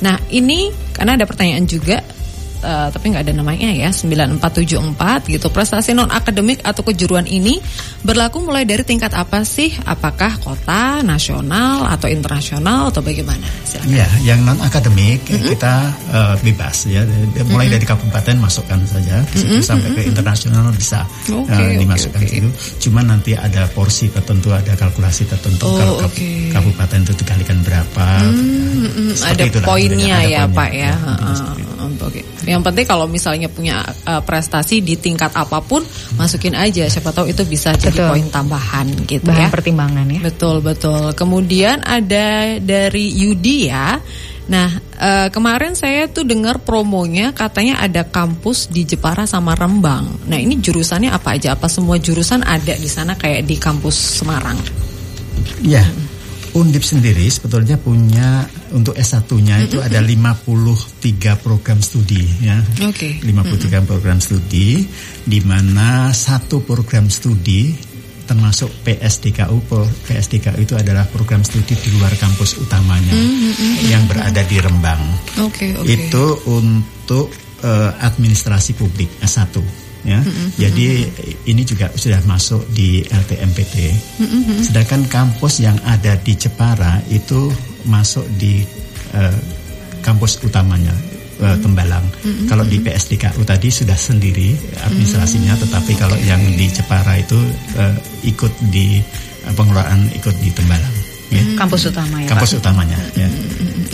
Nah 0.06 0.22
ini 0.30 0.70
karena 0.94 1.18
ada 1.18 1.26
pertanyaan 1.26 1.66
juga 1.66 2.21
uh, 2.62 2.88
tapi 2.94 3.12
nggak 3.12 3.28
ada 3.28 3.34
namanya 3.36 3.70
ya 3.74 3.90
9474 3.90 5.34
gitu. 5.34 5.48
Prestasi 5.50 5.92
non 5.98 6.10
akademik 6.10 6.62
atau 6.64 6.86
kejuruan 6.86 7.26
ini 7.28 7.60
berlaku 8.06 8.46
mulai 8.46 8.64
dari 8.64 8.86
tingkat 8.86 9.12
apa 9.18 9.44
sih? 9.44 9.74
Apakah 9.84 10.38
kota, 10.40 11.02
nasional 11.02 11.90
atau 11.90 12.08
internasional 12.08 12.94
atau 12.94 13.02
bagaimana? 13.04 13.46
Silakan. 13.66 13.92
Ya, 13.92 14.08
yang 14.24 14.46
non 14.46 14.58
akademik 14.62 15.26
mm 15.26 15.34
-hmm. 15.34 15.48
kita 15.58 15.74
uh, 16.14 16.36
bebas 16.42 16.88
ya. 16.88 17.04
Mulai 17.04 17.44
mm 17.44 17.52
-hmm. 17.52 17.74
dari 17.76 17.86
kabupaten 17.86 18.36
masukkan 18.40 18.80
saja 18.86 19.18
mm 19.26 19.42
-hmm. 19.42 19.62
sampai 19.62 19.90
ke 19.98 20.02
internasional 20.08 20.70
bisa 20.74 21.04
okay, 21.28 21.76
uh, 21.76 21.80
dimasukkan 21.82 22.22
okay, 22.22 22.40
okay. 22.40 22.42
itu. 22.46 22.50
Cuma 22.88 23.02
nanti 23.02 23.34
ada 23.36 23.68
porsi 23.70 24.08
tertentu, 24.14 24.54
ada 24.54 24.78
kalkulasi 24.78 25.28
tertentu 25.28 25.66
oh, 25.68 25.78
kalau 25.78 25.96
okay. 26.06 26.54
kabupaten 26.54 27.04
itu 27.04 27.14
dikalikan 27.26 27.58
berapa. 27.66 28.08
Mm 28.24 28.88
-hmm. 28.88 29.10
Ada 29.22 29.44
poinnya 29.66 30.18
ya, 30.26 30.44
Pak 30.46 30.72
ya. 30.72 30.94
ya 30.94 31.14
uh, 31.18 31.71
Oke. 31.88 32.22
Yang 32.46 32.62
penting 32.62 32.86
kalau 32.86 33.06
misalnya 33.10 33.48
punya 33.48 33.82
uh, 34.06 34.22
prestasi 34.22 34.84
di 34.84 34.98
tingkat 34.98 35.34
apa 35.34 35.62
pun, 35.64 35.82
masukin 36.18 36.54
aja. 36.54 36.86
Siapa 36.86 37.14
tahu 37.14 37.30
itu 37.32 37.42
bisa 37.48 37.74
betul. 37.74 37.90
jadi 37.90 38.00
poin 38.12 38.28
tambahan 38.30 38.88
gitu 39.08 39.30
Bahan 39.30 39.48
ya. 39.48 39.50
pertimbangan 39.50 40.06
ya. 40.10 40.20
Betul 40.22 40.62
betul. 40.62 41.14
Kemudian 41.18 41.82
ada 41.82 42.58
dari 42.60 43.14
Yudi 43.16 43.72
ya. 43.72 43.98
Nah, 44.52 44.68
uh, 45.00 45.28
kemarin 45.32 45.78
saya 45.80 46.12
tuh 46.12 46.28
dengar 46.28 46.60
promonya 46.60 47.32
katanya 47.32 47.80
ada 47.80 48.04
kampus 48.04 48.68
di 48.68 48.84
Jepara 48.84 49.24
sama 49.24 49.56
Rembang. 49.56 50.28
Nah, 50.28 50.36
ini 50.36 50.60
jurusannya 50.60 51.08
apa 51.08 51.40
aja? 51.40 51.56
Apa 51.56 51.72
semua 51.72 51.96
jurusan 52.02 52.44
ada 52.44 52.76
di 52.76 52.90
sana 52.92 53.16
kayak 53.16 53.48
di 53.48 53.56
kampus 53.56 54.20
Semarang? 54.20 54.60
Ya. 55.64 55.86
Undip 56.52 56.84
sendiri 56.84 57.24
sebetulnya 57.32 57.80
punya 57.80 58.44
untuk 58.76 58.92
S1-nya 58.92 59.72
itu 59.72 59.80
ada 59.80 60.04
53 60.04 61.40
program 61.40 61.80
studi 61.80 62.24
ya. 62.44 62.60
Oke. 62.84 63.24
Okay. 63.24 63.24
53 63.24 63.88
program 63.88 64.20
studi 64.20 64.84
di 65.24 65.40
mana 65.48 66.12
satu 66.12 66.60
program 66.60 67.08
studi 67.08 67.92
termasuk 68.28 68.72
PSDKU 68.88 69.58
PSDKU 70.08 70.60
itu 70.64 70.76
adalah 70.80 71.04
program 71.08 71.44
studi 71.44 71.76
di 71.76 71.90
luar 72.00 72.16
kampus 72.16 72.64
utamanya 72.64 73.12
mm 73.12 73.52
-hmm. 73.52 73.74
yang 73.92 74.04
berada 74.08 74.40
di 74.48 74.58
Rembang. 74.60 75.02
Oke, 75.44 75.76
okay, 75.76 75.76
okay. 75.76 76.08
Itu 76.08 76.40
untuk 76.48 77.28
uh, 77.64 77.92
administrasi 78.00 78.76
publik 78.76 79.08
S1 79.20 79.81
ya. 80.06 80.20
Mm 80.22 80.32
-hmm. 80.32 80.48
Jadi 80.58 80.86
ini 81.50 81.62
juga 81.66 81.88
sudah 81.94 82.22
masuk 82.26 82.66
di 82.74 83.02
LTMPT. 83.06 83.76
Mm 84.22 84.28
-hmm. 84.28 84.60
Sedangkan 84.66 85.02
kampus 85.08 85.62
yang 85.62 85.78
ada 85.86 86.18
di 86.20 86.34
Jepara 86.38 87.02
itu 87.10 87.52
masuk 87.86 88.26
di 88.38 88.66
uh, 89.14 89.38
kampus 90.02 90.42
utamanya 90.46 90.94
uh, 91.42 91.58
Tembalang. 91.62 92.06
Mm 92.22 92.32
-hmm. 92.32 92.46
Kalau 92.50 92.66
di 92.66 92.78
PSDKU 92.82 93.42
tadi 93.46 93.70
sudah 93.70 93.98
sendiri 93.98 94.54
administrasinya, 94.86 95.54
mm 95.54 95.58
-hmm. 95.58 95.64
tetapi 95.70 95.92
kalau 95.98 96.18
okay. 96.18 96.30
yang 96.30 96.42
di 96.54 96.66
Jepara 96.70 97.14
itu 97.18 97.40
uh, 97.78 97.96
ikut 98.26 98.54
di 98.74 99.02
uh, 99.46 99.54
pengelolaan 99.54 100.10
ikut 100.18 100.36
di 100.42 100.50
Tembalang. 100.54 100.96
Ya. 101.32 101.44
Kampus 101.56 101.88
utama 101.88 102.20
ya. 102.20 102.28
Kampus 102.28 102.52
Pak. 102.54 102.60
utamanya. 102.60 103.00
Ya. 103.16 103.30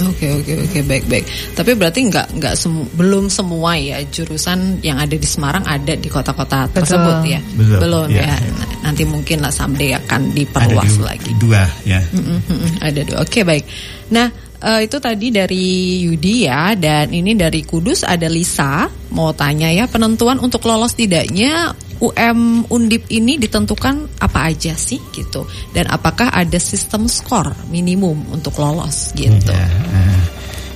Oke 0.05 0.27
oke 0.29 0.53
oke 0.67 0.79
baik 0.85 1.05
baik. 1.09 1.25
Tapi 1.57 1.71
berarti 1.73 1.99
nggak 2.05 2.27
nggak 2.37 2.53
semu, 2.53 2.85
belum 2.93 3.31
semua 3.33 3.73
ya 3.77 3.97
jurusan 4.05 4.81
yang 4.85 5.01
ada 5.01 5.15
di 5.17 5.27
Semarang 5.27 5.65
ada 5.65 5.97
di 5.97 6.05
kota-kota 6.05 6.69
tersebut 6.69 7.25
ya. 7.25 7.41
Belum, 7.57 7.79
belum 7.81 8.07
ya. 8.13 8.29
ya. 8.29 8.37
Nanti 8.85 9.03
mungkin 9.03 9.41
lah 9.41 9.49
someday 9.49 9.97
akan 9.97 10.31
diperluas 10.37 11.01
ada 11.01 11.15
lagi. 11.15 11.31
Dua 11.41 11.63
ya. 11.83 11.99
Mm 12.13 12.39
-mm, 12.41 12.69
ada 12.81 12.99
dua. 13.01 13.17
Oke 13.25 13.41
baik. 13.41 13.65
Nah 14.13 14.27
uh, 14.61 14.79
itu 14.81 14.97
tadi 14.97 15.27
dari 15.29 15.65
Yudi 16.05 16.49
ya 16.49 16.73
dan 16.77 17.13
ini 17.13 17.33
dari 17.37 17.61
Kudus 17.65 18.05
ada 18.05 18.25
Lisa 18.29 18.89
mau 19.13 19.33
tanya 19.33 19.69
ya 19.69 19.85
penentuan 19.89 20.41
untuk 20.41 20.65
lolos 20.65 20.93
tidaknya 20.93 21.73
UM 21.97 22.69
Undip 22.69 23.09
ini 23.09 23.41
ditentukan 23.41 24.21
apa 24.21 24.53
aja 24.53 24.77
sih 24.77 25.01
gitu 25.13 25.45
dan 25.73 25.89
apakah 25.89 26.29
ada 26.29 26.57
sistem 26.61 27.09
skor 27.09 27.53
minimum 27.73 28.21
untuk 28.29 28.57
lolos 28.61 29.13
gitu. 29.17 29.49
Ya, 29.49 29.65
uh, 29.65 30.21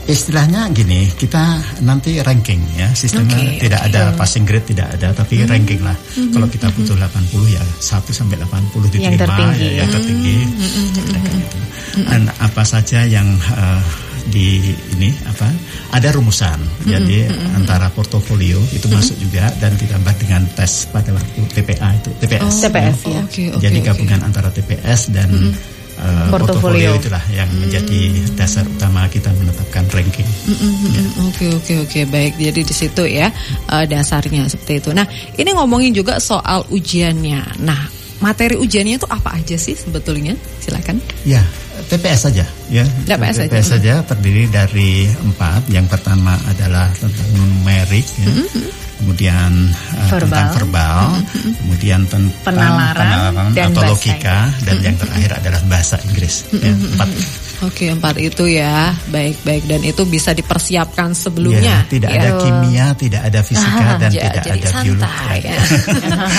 istilahnya 0.09 0.65
gini 0.73 1.05
kita 1.13 1.61
nanti 1.85 2.17
ranking 2.25 2.57
ya 2.73 2.89
sistemnya 2.97 3.37
okay, 3.37 3.69
tidak 3.69 3.81
okay. 3.85 3.89
ada 3.93 4.01
passing 4.17 4.43
grade 4.49 4.65
tidak 4.65 4.87
ada 4.97 5.13
tapi 5.13 5.41
hmm. 5.41 5.49
ranking 5.49 5.81
lah. 5.85 5.95
Hmm. 6.17 6.33
Kalau 6.33 6.47
kita 6.49 6.67
butuh 6.73 6.95
80 6.97 7.55
ya 7.55 7.61
1 7.61 8.09
sampai 8.09 8.35
80 8.41 8.91
diterima 8.91 9.05
yang 9.05 9.19
tertinggi. 9.21 9.61
ya 9.61 9.71
yang 9.77 9.89
tertinggi. 9.93 10.37
Hmm. 10.41 10.89
Hmm. 11.91 12.05
Dan 12.07 12.21
apa 12.39 12.63
saja 12.65 13.05
yang 13.05 13.27
uh, 13.51 13.81
di 14.29 14.75
ini 14.97 15.09
apa 15.25 15.49
ada 15.95 16.09
rumusan 16.13 16.59
mm-hmm. 16.61 16.89
jadi 16.89 17.19
mm-hmm. 17.27 17.57
antara 17.57 17.87
portofolio 17.89 18.61
itu 18.71 18.85
mm-hmm. 18.85 18.93
masuk 18.93 19.17
juga 19.17 19.49
dan 19.57 19.73
ditambah 19.75 20.13
dengan 20.21 20.41
tes 20.53 20.85
pada 20.93 21.09
waktu 21.15 21.41
TPA 21.51 21.89
itu 21.97 22.09
TPS 22.21 22.43
oh, 22.45 22.61
TPS 22.67 22.97
ya, 23.05 23.09
ya. 23.09 23.21
Okay, 23.25 23.45
okay, 23.49 23.61
jadi 23.63 23.77
gabungan 23.81 24.19
okay. 24.21 24.27
antara 24.29 24.49
TPS 24.53 25.01
dan 25.09 25.29
mm-hmm. 25.31 25.79
Uh, 26.01 26.33
portofolio. 26.33 26.97
itulah 26.97 27.21
yang 27.29 27.45
menjadi 27.61 28.25
dasar 28.33 28.65
utama 28.65 29.05
kita 29.05 29.29
menetapkan 29.37 29.85
ranking. 29.93 30.25
Oke 31.29 31.45
oke 31.53 31.73
oke 31.85 31.99
baik 32.09 32.41
jadi 32.41 32.57
di 32.65 32.73
situ 32.73 33.05
ya 33.05 33.29
uh, 33.69 33.85
dasarnya 33.85 34.49
seperti 34.49 34.81
itu. 34.81 34.89
Nah 34.97 35.05
ini 35.37 35.53
ngomongin 35.53 35.93
juga 35.93 36.17
soal 36.17 36.65
ujiannya. 36.73 37.61
Nah 37.61 37.85
materi 38.17 38.57
ujiannya 38.57 38.97
itu 38.97 39.05
apa 39.13 39.37
aja 39.45 39.53
sih 39.53 39.77
sebetulnya? 39.77 40.33
Silakan. 40.57 40.97
Ya 41.21 41.45
TPS 41.91 42.19
saja 42.31 42.45
ya. 42.71 42.83
TPS, 42.83 43.35
TPS 43.47 43.67
saja 43.67 43.93
terdiri 44.03 44.47
dari 44.47 45.07
empat. 45.07 45.67
Yang 45.67 45.87
pertama 45.91 46.39
adalah 46.47 46.87
tentang 46.95 47.29
numerik 47.35 48.05
ya. 48.19 48.29
Mm 48.31 48.47
-hmm. 48.47 48.80
Kemudian 49.01 49.51
uh, 49.97 50.09
verbal. 50.13 50.21
tentang 50.29 50.47
verbal, 50.53 50.99
mm 51.09 51.25
-hmm. 51.25 51.51
kemudian 51.57 51.99
tentang 52.05 52.45
penalaran, 52.45 52.93
penalaran 53.01 53.49
dan 53.57 53.69
atau 53.73 53.81
logika 53.89 54.37
dan 54.37 54.53
mm 54.53 54.65
-hmm. 54.69 54.85
yang 54.85 54.95
terakhir 55.01 55.31
adalah 55.41 55.61
bahasa 55.65 55.95
Inggris. 56.05 56.35
Mm 56.45 56.53
-hmm. 56.53 56.61
ya, 56.61 56.73
empat. 56.93 57.09
Oke 57.61 57.93
empat 57.93 58.17
itu 58.17 58.49
ya 58.49 58.89
baik 59.13 59.37
baik 59.45 59.69
dan 59.69 59.85
itu 59.85 60.01
bisa 60.09 60.33
dipersiapkan 60.33 61.13
sebelumnya. 61.13 61.85
Ya, 61.85 61.89
tidak 61.89 62.09
ya. 62.09 62.17
ada 62.17 62.29
kimia, 62.41 62.85
tidak 62.97 63.21
ada 63.21 63.39
fisika 63.45 63.85
ah, 63.85 63.97
dan 64.01 64.09
ya, 64.09 64.21
tidak 64.33 64.43
ada 64.49 64.69
biologi. 64.81 65.37
Ya. 65.45 65.61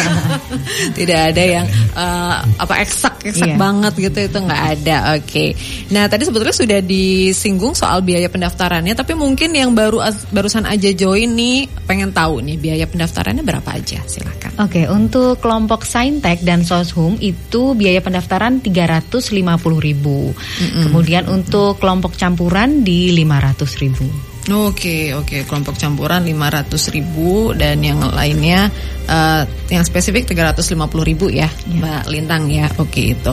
tidak 0.98 1.20
ada 1.30 1.42
yang 1.46 1.66
uh, 1.94 2.42
apa 2.58 2.74
eksak 2.82 3.22
eksak 3.22 3.54
yeah. 3.54 3.58
banget 3.58 3.92
gitu 4.10 4.18
itu 4.18 4.38
nggak 4.42 4.62
ada. 4.78 4.96
Oke. 5.14 5.54
Nah 5.94 6.10
tadi 6.10 6.26
sebetulnya 6.26 6.56
sudah 6.58 6.80
disinggung 6.82 7.78
soal 7.78 8.02
biaya 8.02 8.26
pendaftarannya, 8.26 8.94
tapi 8.98 9.14
mungkin 9.14 9.54
yang 9.54 9.70
baru 9.78 10.02
barusan 10.34 10.66
aja 10.66 10.90
join 10.90 11.30
nih 11.38 11.70
pengen 11.86 12.10
tahu 12.10 12.42
nih 12.42 12.51
biaya 12.56 12.88
pendaftarannya 12.88 13.44
berapa 13.44 13.70
aja? 13.72 14.00
Silakan. 14.04 14.56
Oke 14.60 14.88
untuk 14.88 15.38
kelompok 15.38 15.84
Saintek 15.86 16.44
dan 16.44 16.66
Soshum 16.66 17.20
itu 17.20 17.76
biaya 17.76 18.00
pendaftaran 18.04 18.60
tiga 18.60 18.88
ratus 18.88 19.32
lima 19.32 19.56
puluh 19.60 19.80
ribu. 19.80 20.32
Mm 20.32 20.66
-hmm. 20.66 20.82
Kemudian 20.88 21.24
untuk 21.28 21.78
kelompok 21.78 22.16
campuran 22.16 22.84
di 22.84 23.10
500 23.14 23.82
ribu. 23.82 24.06
Oke 24.50 25.14
oke 25.14 25.46
kelompok 25.46 25.78
campuran 25.78 26.26
500 26.26 26.94
ribu 26.98 27.54
dan 27.54 27.78
yang 27.78 28.02
lainnya 28.02 28.66
uh, 29.06 29.46
yang 29.70 29.86
spesifik 29.86 30.26
350 30.34 30.82
ribu 31.06 31.30
ya, 31.30 31.46
ya 31.46 31.78
Mbak 31.78 32.02
Lintang 32.10 32.50
ya 32.50 32.66
oke 32.74 33.02
itu. 33.02 33.32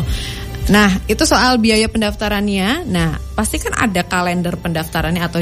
Nah 0.70 1.02
itu 1.10 1.26
soal 1.26 1.58
biaya 1.58 1.90
pendaftarannya. 1.90 2.86
Nah 2.86 3.18
pasti 3.34 3.58
kan 3.58 3.74
ada 3.74 4.06
kalender 4.06 4.54
pendaftarannya 4.54 5.24
atau 5.26 5.42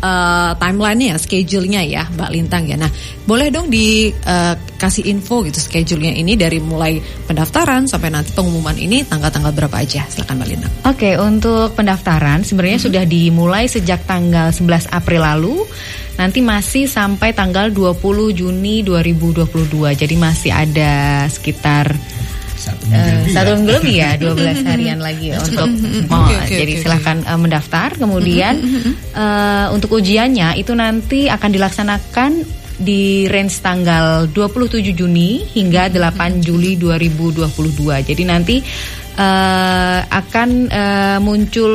uh, 0.00 0.52
timeline-nya, 0.58 1.20
schedule-nya 1.20 1.82
ya, 1.84 2.02
Mbak 2.10 2.30
Lintang 2.32 2.64
ya. 2.66 2.76
Nah, 2.80 2.90
boleh 3.28 3.52
dong 3.52 3.70
dikasih 3.70 5.04
uh, 5.06 5.10
info 5.10 5.44
gitu 5.46 5.60
schedule-nya 5.60 6.16
ini 6.16 6.34
dari 6.34 6.58
mulai 6.58 6.98
pendaftaran 7.28 7.86
sampai 7.86 8.10
nanti 8.10 8.32
pengumuman 8.32 8.74
ini 8.74 9.06
tanggal-tanggal 9.06 9.52
berapa 9.54 9.76
aja? 9.78 10.06
Silakan 10.08 10.40
Mbak 10.40 10.48
Lintang. 10.48 10.72
Oke, 10.88 10.98
okay, 10.98 11.14
untuk 11.20 11.76
pendaftaran 11.76 12.42
sebenarnya 12.42 12.78
hmm. 12.80 12.86
sudah 12.90 13.04
dimulai 13.04 13.64
sejak 13.70 14.06
tanggal 14.08 14.50
11 14.50 14.90
April 14.90 15.22
lalu. 15.22 15.56
Nanti 16.14 16.38
masih 16.38 16.86
sampai 16.86 17.34
tanggal 17.34 17.74
20 17.74 17.98
Juni 18.38 18.86
2022. 18.86 19.50
Jadi 19.98 20.14
masih 20.14 20.54
ada 20.54 21.26
sekitar 21.26 21.90
satu 22.64 22.82
minggu, 22.88 23.28
uh, 23.28 23.32
satu 23.36 23.50
minggu 23.60 23.72
lebih 23.76 23.94
ya 24.00 24.10
12 24.64 24.64
harian 24.64 24.98
lagi 25.04 25.26
untuk 25.36 25.68
oh, 26.12 26.24
okay, 26.24 26.36
okay, 26.40 26.58
jadi 26.64 26.72
okay, 26.72 26.82
silahkan 26.82 27.16
okay. 27.20 27.30
Uh, 27.34 27.40
mendaftar 27.40 27.88
kemudian 28.00 28.54
uh, 29.12 29.66
untuk 29.76 30.00
ujiannya 30.00 30.56
itu 30.56 30.72
nanti 30.72 31.28
akan 31.28 31.50
dilaksanakan 31.52 32.32
di 32.74 33.30
range 33.30 33.62
tanggal 33.62 34.26
27 34.34 34.98
Juni 34.98 35.46
hingga 35.54 35.86
8 35.94 36.42
Juli 36.42 36.74
2022 36.74 37.46
jadi 38.02 38.22
nanti 38.26 38.58
uh, 39.18 40.00
akan 40.10 40.48
uh, 40.68 41.18
muncul 41.22 41.74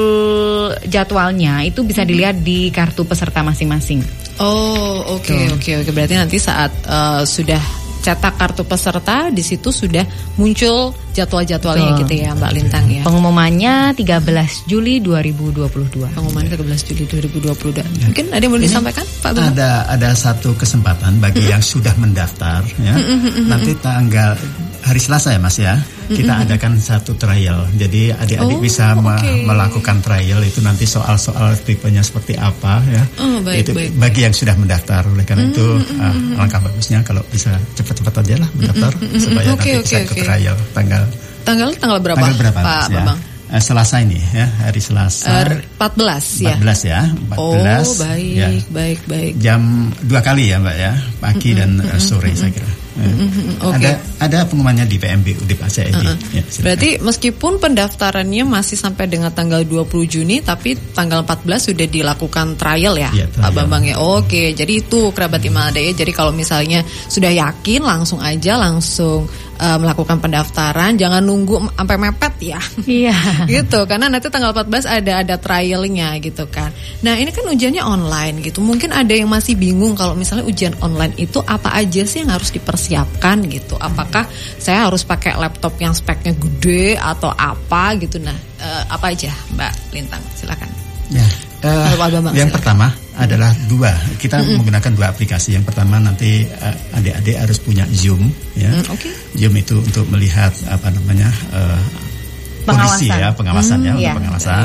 jadwalnya 0.85 1.63
itu 1.63 1.83
bisa 1.87 2.03
dilihat 2.03 2.43
di 2.43 2.67
kartu 2.69 3.07
peserta 3.07 3.39
masing-masing. 3.43 4.03
Oh, 4.39 5.19
oke 5.19 5.27
okay, 5.27 5.51
oke 5.51 5.59
okay, 5.59 5.73
oke. 5.79 5.83
Okay. 5.87 5.93
Berarti 5.95 6.15
nanti 6.15 6.37
saat 6.39 6.71
uh, 6.87 7.23
sudah 7.27 7.59
cetak 7.99 8.39
kartu 8.39 8.63
peserta 8.63 9.27
di 9.29 9.43
situ 9.43 9.69
sudah 9.69 10.03
muncul 10.39 10.95
jadwal-jadwalnya 11.11 11.99
gitu 11.99 12.13
ya 12.15 12.31
Mbak 12.31 12.51
Lintang 12.55 12.85
ya. 12.87 13.03
Pengumumannya 13.03 13.91
13 13.91 14.69
Juli 14.71 15.03
2022. 15.03 16.15
Pengumuman 16.15 16.43
13 16.47 16.87
Juli 16.87 17.03
2022. 17.05 17.83
Mungkin 18.07 18.25
ada 18.31 18.39
yang 18.39 18.51
boleh 18.55 18.63
Ini 18.63 18.69
disampaikan 18.71 19.03
Pak 19.03 19.31
Bambang? 19.35 19.51
Ada 19.51 19.71
ada 19.91 20.09
satu 20.15 20.55
kesempatan 20.55 21.19
bagi 21.19 21.51
yang 21.51 21.59
sudah 21.59 21.91
mendaftar 21.99 22.63
ya. 22.79 22.95
Nanti 23.43 23.75
tanggal 23.83 24.39
hari 24.85 24.99
Selasa 25.01 25.35
ya 25.35 25.39
Mas 25.41 25.59
ya. 25.59 25.75
Kita 26.09 26.33
adakan 26.41 26.73
satu 26.75 27.13
trial. 27.13 27.69
Jadi 27.71 28.09
adik-adik 28.09 28.57
Oh, 28.57 28.59
bisa 28.59 28.91
oke. 28.93 29.45
melakukan 29.45 29.97
trial 29.99 30.41
itu 30.41 30.59
nanti 30.59 30.83
soal-soal 30.83 31.53
tipenya 31.59 32.01
seperti 32.01 32.33
apa 32.33 32.81
ya. 32.83 33.03
Oh, 33.17 33.37
baik, 33.39 33.61
itu 33.61 33.71
baik. 33.71 33.89
bagi 33.95 34.21
yang 34.23 34.33
sudah 34.33 34.53
mendaftar. 34.53 35.05
Oleh 35.05 35.21
karena 35.21 35.47
itu 35.47 35.65
ah, 35.95 36.09
alangkah 36.35 36.59
bagusnya 36.61 36.99
kalau 37.01 37.21
bisa 37.27 37.53
cepat-cepat 37.73 38.13
aja 38.19 38.35
lah 38.37 38.49
mendaftar 38.51 38.91
supaya 39.15 39.47
Oke, 39.47 39.53
nanti 39.53 39.69
oke, 39.71 39.83
bisa 39.85 39.97
ikut 40.01 40.15
oke. 40.15 40.25
trial 40.25 40.57
tanggal 40.71 41.03
Tanggal 41.39 41.69
tanggal 41.75 41.99
berapa? 41.99 42.17
tanggal 42.19 42.37
berapa 42.37 42.59
Pak 42.59 42.81
ya? 42.83 42.97
Bambang? 43.01 43.19
Eh, 43.49 43.57
Selasa 43.57 43.97
ini 44.05 44.21
ya, 44.21 44.45
hari 44.61 44.77
Selasa. 44.77 45.49
Eh, 45.49 45.65
14 45.81 46.45
ya. 46.45 46.53
14 46.61 46.79
ya, 46.85 47.01
14. 47.33 47.81
Oh, 47.81 47.93
baik, 47.97 48.33
ya. 48.37 48.49
baik, 48.69 48.99
baik. 49.09 49.31
Jam 49.41 49.89
dua 50.05 50.21
kali 50.21 50.53
ya 50.53 50.61
Mbak 50.61 50.77
ya, 50.77 50.93
pagi 51.17 51.57
dan 51.57 51.81
eh, 51.81 51.97
sore 51.97 52.29
saya 52.37 52.53
kira. 52.53 52.69
Eh, 52.99 53.13
oke. 53.65 53.73
Ada 53.79 53.91
ada 54.21 54.37
pengumumannya 54.45 54.85
di 54.85 55.01
PMB 55.01 55.27
Udip 55.41 55.65
ACID. 55.65 55.97
Ya, 55.97 56.13
silakan. 56.45 56.61
Berarti 56.61 56.89
meskipun 57.01 57.53
pendaftarannya 57.57 58.43
masih 58.45 58.77
sampai 58.77 59.09
dengan 59.09 59.33
tanggal 59.33 59.65
20 59.65 60.05
Juni 60.05 60.45
tapi 60.45 60.77
tanggal 60.93 61.25
14 61.25 61.73
sudah 61.73 61.87
dilakukan 61.89 62.53
trial 62.53 63.01
ya, 63.01 63.09
Pak 63.09 63.33
trial. 63.33 63.51
Bambang 63.55 63.83
ya. 63.87 63.95
Oke, 63.97 64.53
jadi 64.53 64.73
itu 64.77 65.09
kerabat 65.09 65.41
Imelda 65.41 65.81
ya. 65.81 65.89
Jadi 65.95 66.11
kalau 66.13 66.29
misalnya 66.35 66.85
sudah 66.85 67.33
yakin 67.33 67.81
langsung 67.81 68.21
aja 68.21 68.61
langsung 68.61 69.25
eh, 69.59 69.77
melakukan 69.77 70.17
pendaftaran, 70.23 70.95
jangan 70.95 71.19
nunggu 71.19 71.75
sampai 71.75 71.97
mepet 71.99 72.33
ya. 72.55 72.59
Iya. 72.87 73.17
gitu 73.59 73.83
karena 73.83 74.07
nanti 74.07 74.31
tanggal 74.31 74.55
14 74.55 74.87
ada 74.87 75.13
ada 75.21 75.35
trialnya 75.35 76.15
gitu 76.23 76.47
kan. 76.47 76.71
Nah, 77.03 77.19
ini 77.19 77.29
kan 77.35 77.43
ujiannya 77.45 77.83
online 77.83 78.39
gitu. 78.39 78.63
Mungkin 78.63 78.95
ada 78.95 79.11
yang 79.11 79.27
masih 79.27 79.59
bingung 79.59 79.93
kalau 79.93 80.15
misalnya 80.15 80.47
ujian 80.47 80.73
online 80.79 81.13
itu 81.19 81.43
apa 81.43 81.75
aja 81.75 82.07
sih 82.07 82.23
yang 82.23 82.31
harus 82.31 82.49
dipersiapkan 82.55 83.43
gitu. 83.51 83.75
Apakah 83.75 84.25
saya 84.55 84.87
harus 84.87 85.03
pakai 85.03 85.35
laptop 85.35 85.75
yang 85.77 85.91
speknya 85.91 86.31
gede 86.33 86.95
atau 86.95 87.29
apa 87.35 87.99
gitu. 87.99 88.17
Nah, 88.23 88.35
eh, 88.63 88.83
apa 88.87 89.11
aja 89.11 89.31
Mbak 89.53 89.73
Lintang? 89.91 90.23
Silakan. 90.39 90.69
Ya. 91.09 91.48
Bambang, 91.59 92.31
yang 92.31 92.49
pertama 92.49 92.87
adalah 93.13 93.51
dua. 93.67 93.91
Kita 94.15 94.39
menggunakan 94.39 94.91
dua 94.95 95.11
aplikasi. 95.11 95.59
Yang 95.59 95.71
pertama 95.71 95.99
nanti 95.99 96.47
eh, 96.47 96.75
adik-adik 96.95 97.35
harus 97.35 97.59
punya 97.59 97.83
Zoom 97.91 98.31
ya. 98.55 98.71
Mm, 98.71 98.83
oke. 98.87 99.09
Zoom 99.35 99.53
itu 99.55 99.75
untuk 99.75 100.07
melihat 100.07 100.55
apa 100.71 100.87
namanya 100.87 101.27
eh, 101.51 101.81
kondisi 102.59 103.09
Pengawasan. 103.09 103.17
ya 103.17 103.29
pengawasannya 103.33 103.91
Hmm, 103.91 103.97
untuk 103.97 104.05
iya. 104.05 104.13
pengawasan. 104.15 104.61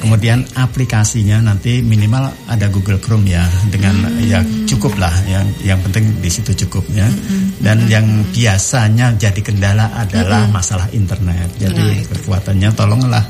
Kemudian 0.00 0.38
aplikasinya 0.56 1.38
nanti 1.44 1.78
minimal 1.78 2.32
ada 2.48 2.66
Google 2.66 2.96
Chrome 2.96 3.28
ya 3.28 3.44
dengan 3.68 4.08
Hmm. 4.08 4.24
ya 4.24 4.40
cukup 4.64 4.96
lah 4.96 5.12
yang 5.28 5.44
yang 5.60 5.78
penting 5.82 6.16
di 6.18 6.30
situ 6.32 6.54
cukup 6.66 6.82
ya. 6.90 7.04
Hmm, 7.06 7.54
Dan 7.62 7.86
yang 7.86 8.06
biasanya 8.32 9.14
jadi 9.14 9.38
kendala 9.38 9.86
adalah 9.94 10.48
masalah 10.48 10.90
internet. 10.90 11.46
Jadi 11.60 11.78
Nah, 11.78 11.94
itu. 11.94 12.10
kekuatannya 12.18 12.70
tolonglah 12.74 13.22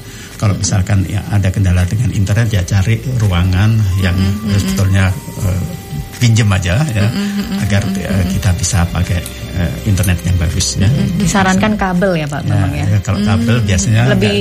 kalau 0.42 0.59
misalkan 0.59 1.07
ya 1.07 1.22
ada 1.31 1.46
kendala 1.48 1.87
dengan 1.87 2.11
internet 2.11 2.50
ya 2.50 2.62
cari 2.66 2.98
ruangan 3.22 3.70
yang 4.02 4.16
Hmm, 4.18 4.50
sebetulnya 4.59 5.07
eh, 5.38 5.62
pinjem 6.18 6.46
aja 6.50 6.83
ya 6.90 7.07
agar 7.59 7.83
eh, 7.94 8.24
kita 8.31 8.50
bisa 8.55 8.83
pakai 8.90 9.18
eh, 9.55 9.70
internet 9.87 10.18
yang 10.22 10.35
bagus 10.37 10.74
ya. 10.78 10.87
Disarankan 11.14 11.74
kabel 11.74 12.14
ya 12.16 12.26
Pak 12.26 12.42
Ya, 12.42 12.50
Bambang 12.50 12.74
ya. 12.74 12.85
ya, 12.87 12.98
kalau 13.00 13.18
kabel 13.22 13.57
biasanya 13.62 14.02
Lebih 14.11 14.38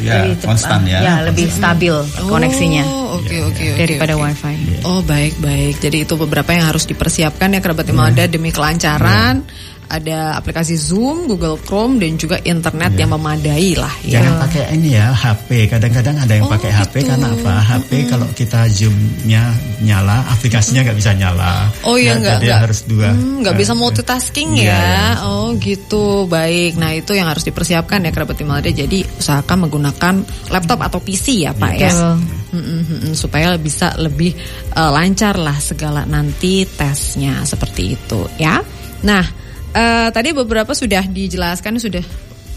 ya, 0.00 0.20
lebih 0.20 0.32
konstan 0.40 0.80
ya. 0.84 0.98
Ya, 1.00 1.14
lebih 1.24 1.48
stabil 1.48 1.94
koneksinya 2.22 2.84
Oh, 2.84 3.16
oke 3.16 3.36
oke 3.40 3.64
oke. 3.72 3.80
daripada 3.80 4.12
oke. 4.14 4.24
wifi. 4.24 4.54
Oh 4.84 5.00
baik 5.00 5.40
baik. 5.40 5.80
Jadi 5.80 6.04
itu 6.04 6.14
beberapa 6.14 6.52
yang 6.52 6.68
harus 6.68 6.84
dipersiapkan 6.84 7.56
ya 7.56 7.60
kerabat 7.60 7.88
Imelda 7.88 8.24
demi 8.24 8.52
kelancaran. 8.52 9.48
Ada 9.88 10.36
aplikasi 10.36 10.76
Zoom, 10.76 11.24
Google 11.24 11.56
Chrome 11.58 11.96
dan 11.96 12.14
juga 12.14 12.36
internet 12.44 12.92
yang 12.94 13.16
memadai 13.16 13.72
lah 13.72 13.88
ya. 14.04 14.20
Jangan 14.20 14.32
pakai 14.44 14.62
ini 14.76 14.92
ya 14.92 15.10
HP. 15.10 15.48
Kadang-kadang 15.66 16.16
ada 16.20 16.32
yang 16.36 16.44
Oh, 16.44 16.52
pakai 16.52 16.68
HP 16.68 16.94
gitu. 17.00 17.08
karena 17.08 17.28
apa? 17.32 17.54
HP 17.64 17.90
kalau 18.04 18.28
kita 18.36 18.68
zoomnya 18.68 19.48
nyala, 19.80 20.28
aplikasinya 20.28 20.84
nggak 20.84 20.98
bisa 20.98 21.12
nyala. 21.16 21.72
Oh 21.82 21.96
iya 21.96 22.20
Ya, 22.20 22.36
nggak 22.36 22.60
harus 22.68 22.84
dua. 22.84 23.16
Hmm, 23.16 23.40
nggak 23.40 23.56
Eh, 23.56 23.58
bisa 23.58 23.72
multitasking 23.72 24.50
iya, 24.54 24.68
ya. 24.68 24.76
iya. 24.76 25.08
Oh 25.24 25.56
gitu 25.56 26.28
baik. 26.28 26.76
Nah 26.76 26.92
itu 26.92 27.16
yang 27.16 27.32
harus 27.32 27.48
dipersiapkan 27.48 28.04
ya 28.04 28.12
kerabat 28.12 28.36
Imelda. 28.36 28.68
Jadi 28.68 29.08
usahakan 29.16 29.64
menggunakan 29.64 30.14
laptop 30.52 30.84
atau 30.84 31.00
PC 31.00 31.48
ya 31.48 31.56
Pak 31.56 31.72
ya. 31.74 31.88
Betul. 31.88 32.14
Mm, 32.48 32.56
mm, 32.60 32.64
mm, 32.64 32.98
mm, 33.08 33.14
supaya 33.14 33.56
bisa 33.56 33.96
lebih 33.96 34.36
eh, 34.72 34.90
lancar 34.92 35.36
lah 35.36 35.56
segala 35.56 36.04
nanti 36.04 36.68
tesnya 36.68 37.40
seperti 37.44 37.96
itu 37.96 38.20
ya. 38.36 38.60
Nah 39.00 39.47
eh, 39.78 40.08
tadi 40.10 40.34
beberapa 40.34 40.74
sudah 40.74 41.06
dijelaskan 41.06 41.78
sudah 41.78 42.02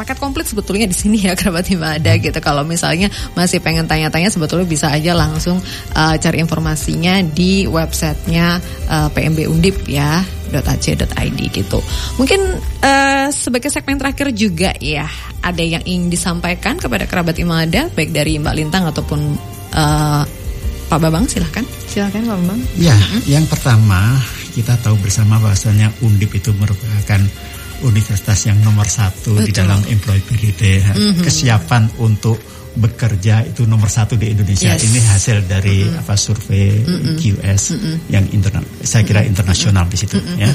paket 0.02 0.18
komplit 0.18 0.50
sebetulnya 0.50 0.90
di 0.90 0.98
sini 0.98 1.30
ya 1.30 1.34
kerabat 1.40 1.70
ada 1.70 2.12
gitu. 2.18 2.40
Kalau 2.42 2.66
misalnya 2.66 3.14
masih 3.38 3.62
pengen 3.62 3.86
tanya-tanya 3.86 4.34
sebetulnya 4.34 4.66
bisa 4.66 4.90
aja 4.90 5.14
langsung 5.14 5.62
eh, 5.94 6.16
cari 6.18 6.42
informasinya 6.42 7.22
di 7.22 7.70
websitenya 7.70 8.58
eh, 8.90 9.10
PMB 9.14 9.40
Undip 9.46 9.86
ya 9.86 10.26
.ac.id 10.52 11.40
gitu. 11.54 11.80
Mungkin 12.18 12.42
eh, 12.82 13.28
sebagai 13.30 13.70
segmen 13.70 14.02
terakhir 14.02 14.34
juga 14.34 14.74
ya 14.82 15.06
ada 15.46 15.64
yang 15.64 15.86
ingin 15.86 16.10
disampaikan 16.12 16.76
kepada 16.82 17.06
kerabat 17.06 17.38
Imada 17.40 17.88
baik 17.94 18.12
dari 18.12 18.42
Mbak 18.42 18.56
Lintang 18.58 18.84
ataupun 18.90 19.20
eh, 19.78 20.24
Pak 20.92 21.00
Babang 21.00 21.24
silahkan. 21.24 21.64
Silakan 21.88 22.28
Pak 22.28 22.36
Bambang. 22.36 22.60
Ya, 22.76 22.98
yang 23.24 23.48
pertama 23.48 24.20
kita 24.52 24.76
tahu 24.84 25.00
bersama 25.00 25.40
bahwasanya 25.40 25.90
Undip 26.04 26.36
itu 26.36 26.52
merupakan 26.54 27.22
universitas 27.82 28.46
yang 28.46 28.62
nomor 28.62 28.86
satu 28.86 29.42
di 29.42 29.50
Betul. 29.50 29.66
dalam 29.66 29.82
employability, 29.90 30.86
kesiapan 31.26 31.90
untuk 31.98 32.38
bekerja 32.72 33.44
itu 33.44 33.68
nomor 33.68 33.92
satu 33.92 34.16
di 34.16 34.32
Indonesia. 34.32 34.72
Yes. 34.72 34.88
Ini 34.88 35.00
hasil 35.04 35.38
dari 35.44 35.84
apa 35.92 36.16
survei 36.16 36.80
QS 37.20 37.64
yang 38.08 38.24
interna 38.32 38.64
saya 38.80 39.04
kira 39.04 39.28
internasional 39.28 39.88
di 39.92 39.98
situ 40.00 40.16
ya. 40.40 40.48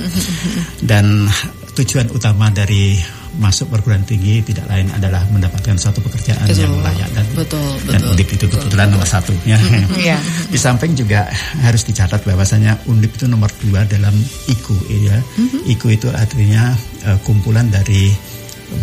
Dan 0.80 1.28
tujuan 1.76 2.08
utama 2.10 2.48
dari 2.48 2.96
masuk 3.36 3.68
perguruan 3.68 4.00
tinggi 4.08 4.40
tidak 4.40 4.64
lain 4.64 4.88
adalah 4.96 5.20
mendapatkan 5.28 5.76
suatu 5.76 6.00
pekerjaan 6.00 6.48
Betul. 6.48 6.64
yang 6.64 6.74
layak 6.80 7.10
dan 7.12 7.26
Betul, 7.36 7.68
dan 7.84 8.00
betul. 8.00 8.10
Undip 8.16 8.28
itu 8.32 8.46
kebetulan 8.48 8.88
nomor 8.88 9.08
satu 9.08 9.32
ya. 9.44 9.60
Iya. 10.08 10.16
Di 10.52 10.56
samping 10.56 10.96
juga 10.96 11.28
harus 11.60 11.84
dicatat 11.84 12.24
bahwasanya 12.24 12.88
Undip 12.88 13.12
itu 13.20 13.28
nomor 13.28 13.52
dua 13.60 13.84
dalam 13.84 14.16
IKU 14.48 14.76
ya. 14.88 15.20
Mhm. 15.36 15.68
IKU 15.76 15.88
itu 15.92 16.08
artinya 16.08 16.72
eh, 17.04 17.18
kumpulan 17.20 17.68
dari 17.68 18.08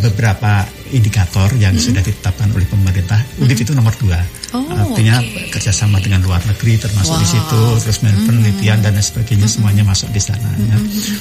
beberapa 0.05 0.63
indikator 0.93 1.49
yang 1.55 1.73
sudah 1.75 1.99
ditetapkan 1.99 2.47
oleh 2.49 2.63
pemerintah. 2.63 3.17
Undip 3.35 3.57
itu 3.57 3.73
nomor 3.73 3.91
dua. 3.95 4.21
Oh, 4.51 4.61
artinya 4.69 5.17
oke. 5.17 5.49
kerjasama 5.49 5.97
dengan 5.97 6.21
luar 6.21 6.37
negeri 6.43 6.77
termasuk 6.77 7.17
di 7.17 7.25
Wow. 7.25 7.33
situ, 7.33 7.61
terus 7.81 7.97
penelitian 7.99 8.77
dan 8.79 8.93
lain 8.93 9.01
sebagainya 9.01 9.47
semuanya 9.47 9.81
masuk 9.83 10.07
di 10.09 10.21
sana. 10.21 10.45
ya. 10.55 10.77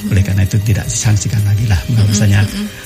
Oleh 0.07 0.21
karena 0.21 0.41
itu 0.43 0.61
tidak 0.61 0.85
disangsikan 0.85 1.41
lagi 1.43 1.65
lah 1.65 1.81
bahwasanya 1.89 2.41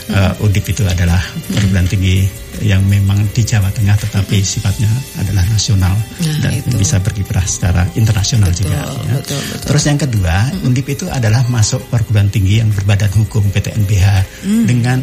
eh, 0.07 0.33
Undip 0.39 0.63
itu 0.65 0.81
adalah 0.81 1.19
perguruan 1.45 1.83
tinggi 1.85 2.23
yang 2.57 2.79
memang 2.81 3.19
di 3.29 3.43
Jawa 3.43 3.67
Tengah 3.69 3.93
tetapi 3.99 4.39
sifatnya 4.39 4.87
adalah 5.17 5.43
nasional 5.45 5.93
Nah, 5.93 6.39
dan 6.39 6.51
itu. 6.55 6.73
bisa 6.73 6.97
berkiprah 6.97 7.43
secara 7.43 7.83
internasional 7.93 8.47
Betul, 8.47 8.71
juga. 8.71 8.79
ya. 9.03 9.13
betul, 9.13 9.37
betul. 9.43 9.67
Terus 9.67 9.83
yang 9.85 9.99
kedua, 9.99 10.35
Undip 10.63 10.87
itu 10.87 11.05
adalah 11.07 11.43
masuk 11.45 11.83
perguruan 11.85 12.27
tinggi 12.27 12.57
yang 12.57 12.71
berbadan 12.71 13.11
hukum 13.13 13.43
PTNBH 13.51 14.07
Hmm. 14.41 14.63
dengan 14.63 14.97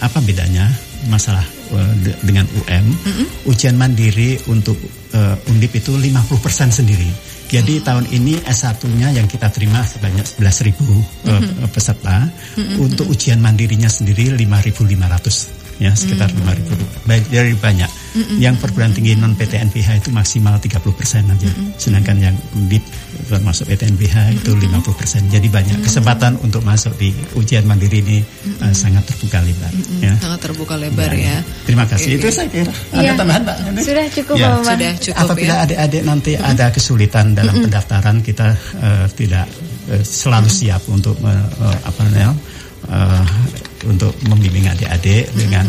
apa 0.00 0.18
bedanya 0.20 0.68
masalah 1.06 1.44
eh, 1.72 1.92
de- 2.00 2.18
dengan 2.22 2.44
UM 2.50 2.86
ujian 3.46 3.74
mandiri 3.74 4.36
untuk 4.46 4.76
eh, 5.10 5.36
Undip 5.48 5.72
itu 5.74 5.92
50% 5.92 6.28
sendiri. 6.70 7.08
Jadi 7.50 7.82
tahun 7.82 8.06
ini 8.08 8.46
S1-nya 8.46 9.10
yang 9.10 9.26
kita 9.26 9.50
terima 9.50 9.82
sebanyak 9.82 10.22
11.000 10.22 10.70
eh, 11.26 11.42
peserta. 11.66 12.30
Untuk 12.78 13.10
ujian 13.10 13.38
mandirinya 13.38 13.90
sendiri 13.90 14.30
5.500 14.38 15.58
ya 15.80 15.96
sekitar 15.96 16.28
5.000 16.28 17.08
baik 17.08 17.24
dari 17.32 17.56
banyak 17.56 17.88
yang 18.42 18.58
perguruan 18.58 18.90
tinggi 18.90 19.14
non 19.14 19.38
PTNBH 19.38 20.02
itu 20.02 20.10
maksimal 20.10 20.58
30% 20.58 20.82
aja 21.30 21.50
sedangkan 21.78 22.16
yang 22.18 22.36
Undip 22.58 22.82
termasuk 23.30 23.70
PTNBH 23.70 24.42
itu 24.42 24.50
50% 24.56 25.30
jadi 25.30 25.46
banyak 25.46 25.78
kesempatan 25.86 26.34
untuk 26.42 26.66
masuk 26.66 26.94
di 26.98 27.14
ujian 27.38 27.62
mandiri 27.62 28.02
ini 28.02 28.18
eh, 28.64 28.74
sangat 28.74 29.06
terbuka 29.06 29.38
lebar 29.38 29.70
ya. 30.02 30.12
Sangat 30.18 30.40
terbuka 30.42 30.74
lebar 30.74 31.12
ya. 31.14 31.38
Terima 31.68 31.84
kasih. 31.86 32.18
Itu 32.18 32.26
saya 32.32 32.50
kira. 32.50 32.72
Ada 32.90 33.02
Iya. 33.02 33.12
tambahan 33.14 33.42
Pak? 33.46 33.56
Sudah 33.84 34.06
cukup 34.10 34.34
Ya. 34.34 34.46
Pak 34.46 34.50
Bambang. 34.50 34.66
Sudah 34.66 34.92
cukup 34.98 35.20
Apabila 35.22 35.54
ya. 35.54 35.62
adik-adik 35.66 36.02
nanti 36.02 36.32
ada 36.34 36.66
kesulitan 36.74 37.26
dalam 37.36 37.54
pendaftaran 37.62 38.16
kita 38.24 38.46
eh, 38.82 39.06
tidak 39.14 39.46
uh, 39.90 40.02
selalu 40.02 40.48
siap 40.50 40.82
untuk 40.90 41.14
uh, 41.22 41.46
apa 41.86 42.00
namanya 42.08 42.32
uh, 42.88 43.24
untuk 43.86 44.12
membimbing 44.26 44.66
adik-adik 44.66 45.28
dengan 45.36 45.66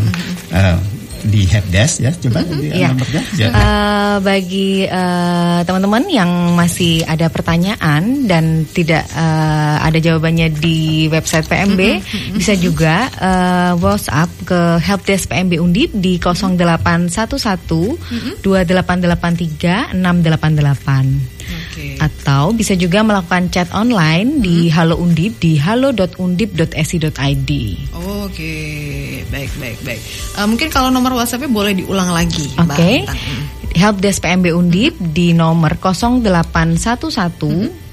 uh, 0.54 0.78
di 1.26 1.46
helpdesk 1.46 2.02
ya 2.02 2.12
coba 2.16 2.42
mm-hmm. 2.42 2.60
di 2.62 2.68
ya. 2.72 2.88
nomornya 2.92 3.22
ya. 3.38 3.48
uh, 3.50 4.16
bagi 4.22 4.86
uh, 4.86 5.60
teman-teman 5.66 6.04
yang 6.10 6.32
masih 6.58 7.06
ada 7.06 7.30
pertanyaan 7.30 8.26
dan 8.30 8.66
tidak 8.70 9.06
uh, 9.14 9.78
ada 9.82 9.98
jawabannya 9.98 10.54
di 10.54 11.08
website 11.10 11.48
PMB 11.48 11.82
mm-hmm. 11.82 12.36
bisa 12.38 12.54
juga 12.58 13.10
uh, 13.18 13.74
WhatsApp 13.80 14.30
ke 14.46 14.60
helpdesk 14.82 15.30
PMB 15.30 15.62
Undip 15.62 15.90
di 15.94 16.18
0811 16.22 17.28
mm-hmm. 17.98 18.34
2883 18.44 19.98
688 19.98 21.41
Okay. 21.52 22.00
Atau 22.00 22.56
bisa 22.56 22.74
juga 22.80 23.04
melakukan 23.04 23.52
chat 23.52 23.68
online 23.76 24.40
hmm. 24.40 24.44
di 24.44 24.58
Halo 24.72 24.98
Undip 24.98 25.38
di 25.44 25.60
halo.undip.si.id. 25.60 27.12
Oke, 27.12 27.52
okay. 28.32 29.24
baik 29.28 29.52
baik 29.60 29.80
baik. 29.84 30.02
Uh, 30.40 30.48
mungkin 30.48 30.72
kalau 30.72 30.90
nomor 30.90 31.14
WhatsAppnya 31.16 31.52
boleh 31.52 31.76
diulang 31.76 32.12
lagi. 32.16 32.48
Oke. 32.56 33.06
Okay. 33.06 33.06
Help 33.72 34.04
Desk 34.04 34.20
PMB 34.20 34.52
Undip 34.52 34.94
hmm. 35.00 35.12
di 35.16 35.32
nomor 35.32 35.80
0811 35.80 37.40
hmm. 37.48 37.91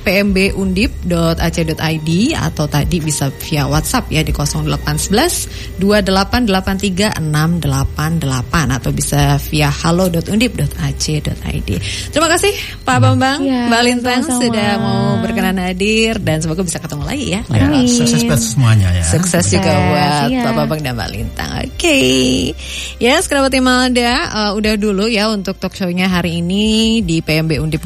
pmbundip.ac.id 0.02 2.10
atau 2.34 2.66
tadi 2.66 2.98
bisa 2.98 3.30
via 3.30 3.70
WhatsApp 3.70 4.10
ya 4.10 4.26
di 4.26 4.34
0811 4.34 5.78
2883 5.78 7.22
688 7.22 8.78
atau 8.82 8.90
bisa 8.90 9.38
via 9.46 9.70
halo.undip.ac.id. 9.70 11.70
Terima 12.10 12.30
kasih 12.34 12.50
Pak 12.82 12.98
Bambang, 12.98 13.46
ya, 13.46 13.70
Mbak 13.70 13.82
Lintang 13.86 14.26
sama 14.26 14.34
-sama. 14.34 14.42
sudah 14.42 14.70
mau 14.82 15.22
berkenan 15.22 15.62
hadir 15.62 16.18
dan 16.18 16.42
semoga 16.42 16.66
bisa 16.66 16.82
ketemu 16.82 17.06
lagi 17.06 17.38
ya. 17.38 17.46
ya 17.46 17.70
sukses 17.86 18.26
buat 18.26 18.42
semuanya 18.42 18.90
ya. 18.90 19.06
Sukses 19.06 19.54
juga 19.54 19.70
buat 19.70 20.34
ya. 20.34 20.50
Pak 20.50 20.54
Bambang 20.58 20.82
dan 20.82 20.98
Mbak 20.98 21.10
Lintang. 21.14 21.62
Oke. 21.62 21.78
Okay. 21.78 22.58
Ya, 22.98 23.22
sekarang 23.22 23.54
Malda 23.62 24.34
uh, 24.34 24.58
udah 24.58 24.82
dulu 24.82 25.06
ya 25.06 25.30
untuk 25.30 25.62
talk 25.62 25.78
show-nya 25.78 26.10
hari 26.10 26.42
ini 26.42 27.06
di 27.06 27.22
PMB 27.22 27.62
Undip 27.62 27.86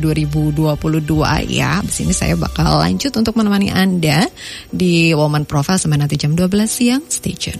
2022 0.51 1.53
ya. 1.53 1.79
Di 1.85 1.93
sini 1.93 2.11
saya 2.11 2.33
bakal 2.33 2.81
lanjut 2.81 3.13
untuk 3.13 3.37
menemani 3.37 3.69
Anda 3.69 4.25
di 4.73 5.13
Woman 5.13 5.45
Profile 5.45 5.77
sampai 5.77 6.01
nanti 6.01 6.17
jam 6.17 6.33
12 6.33 6.65
siang. 6.65 7.05
Stay 7.05 7.37
tune. 7.37 7.53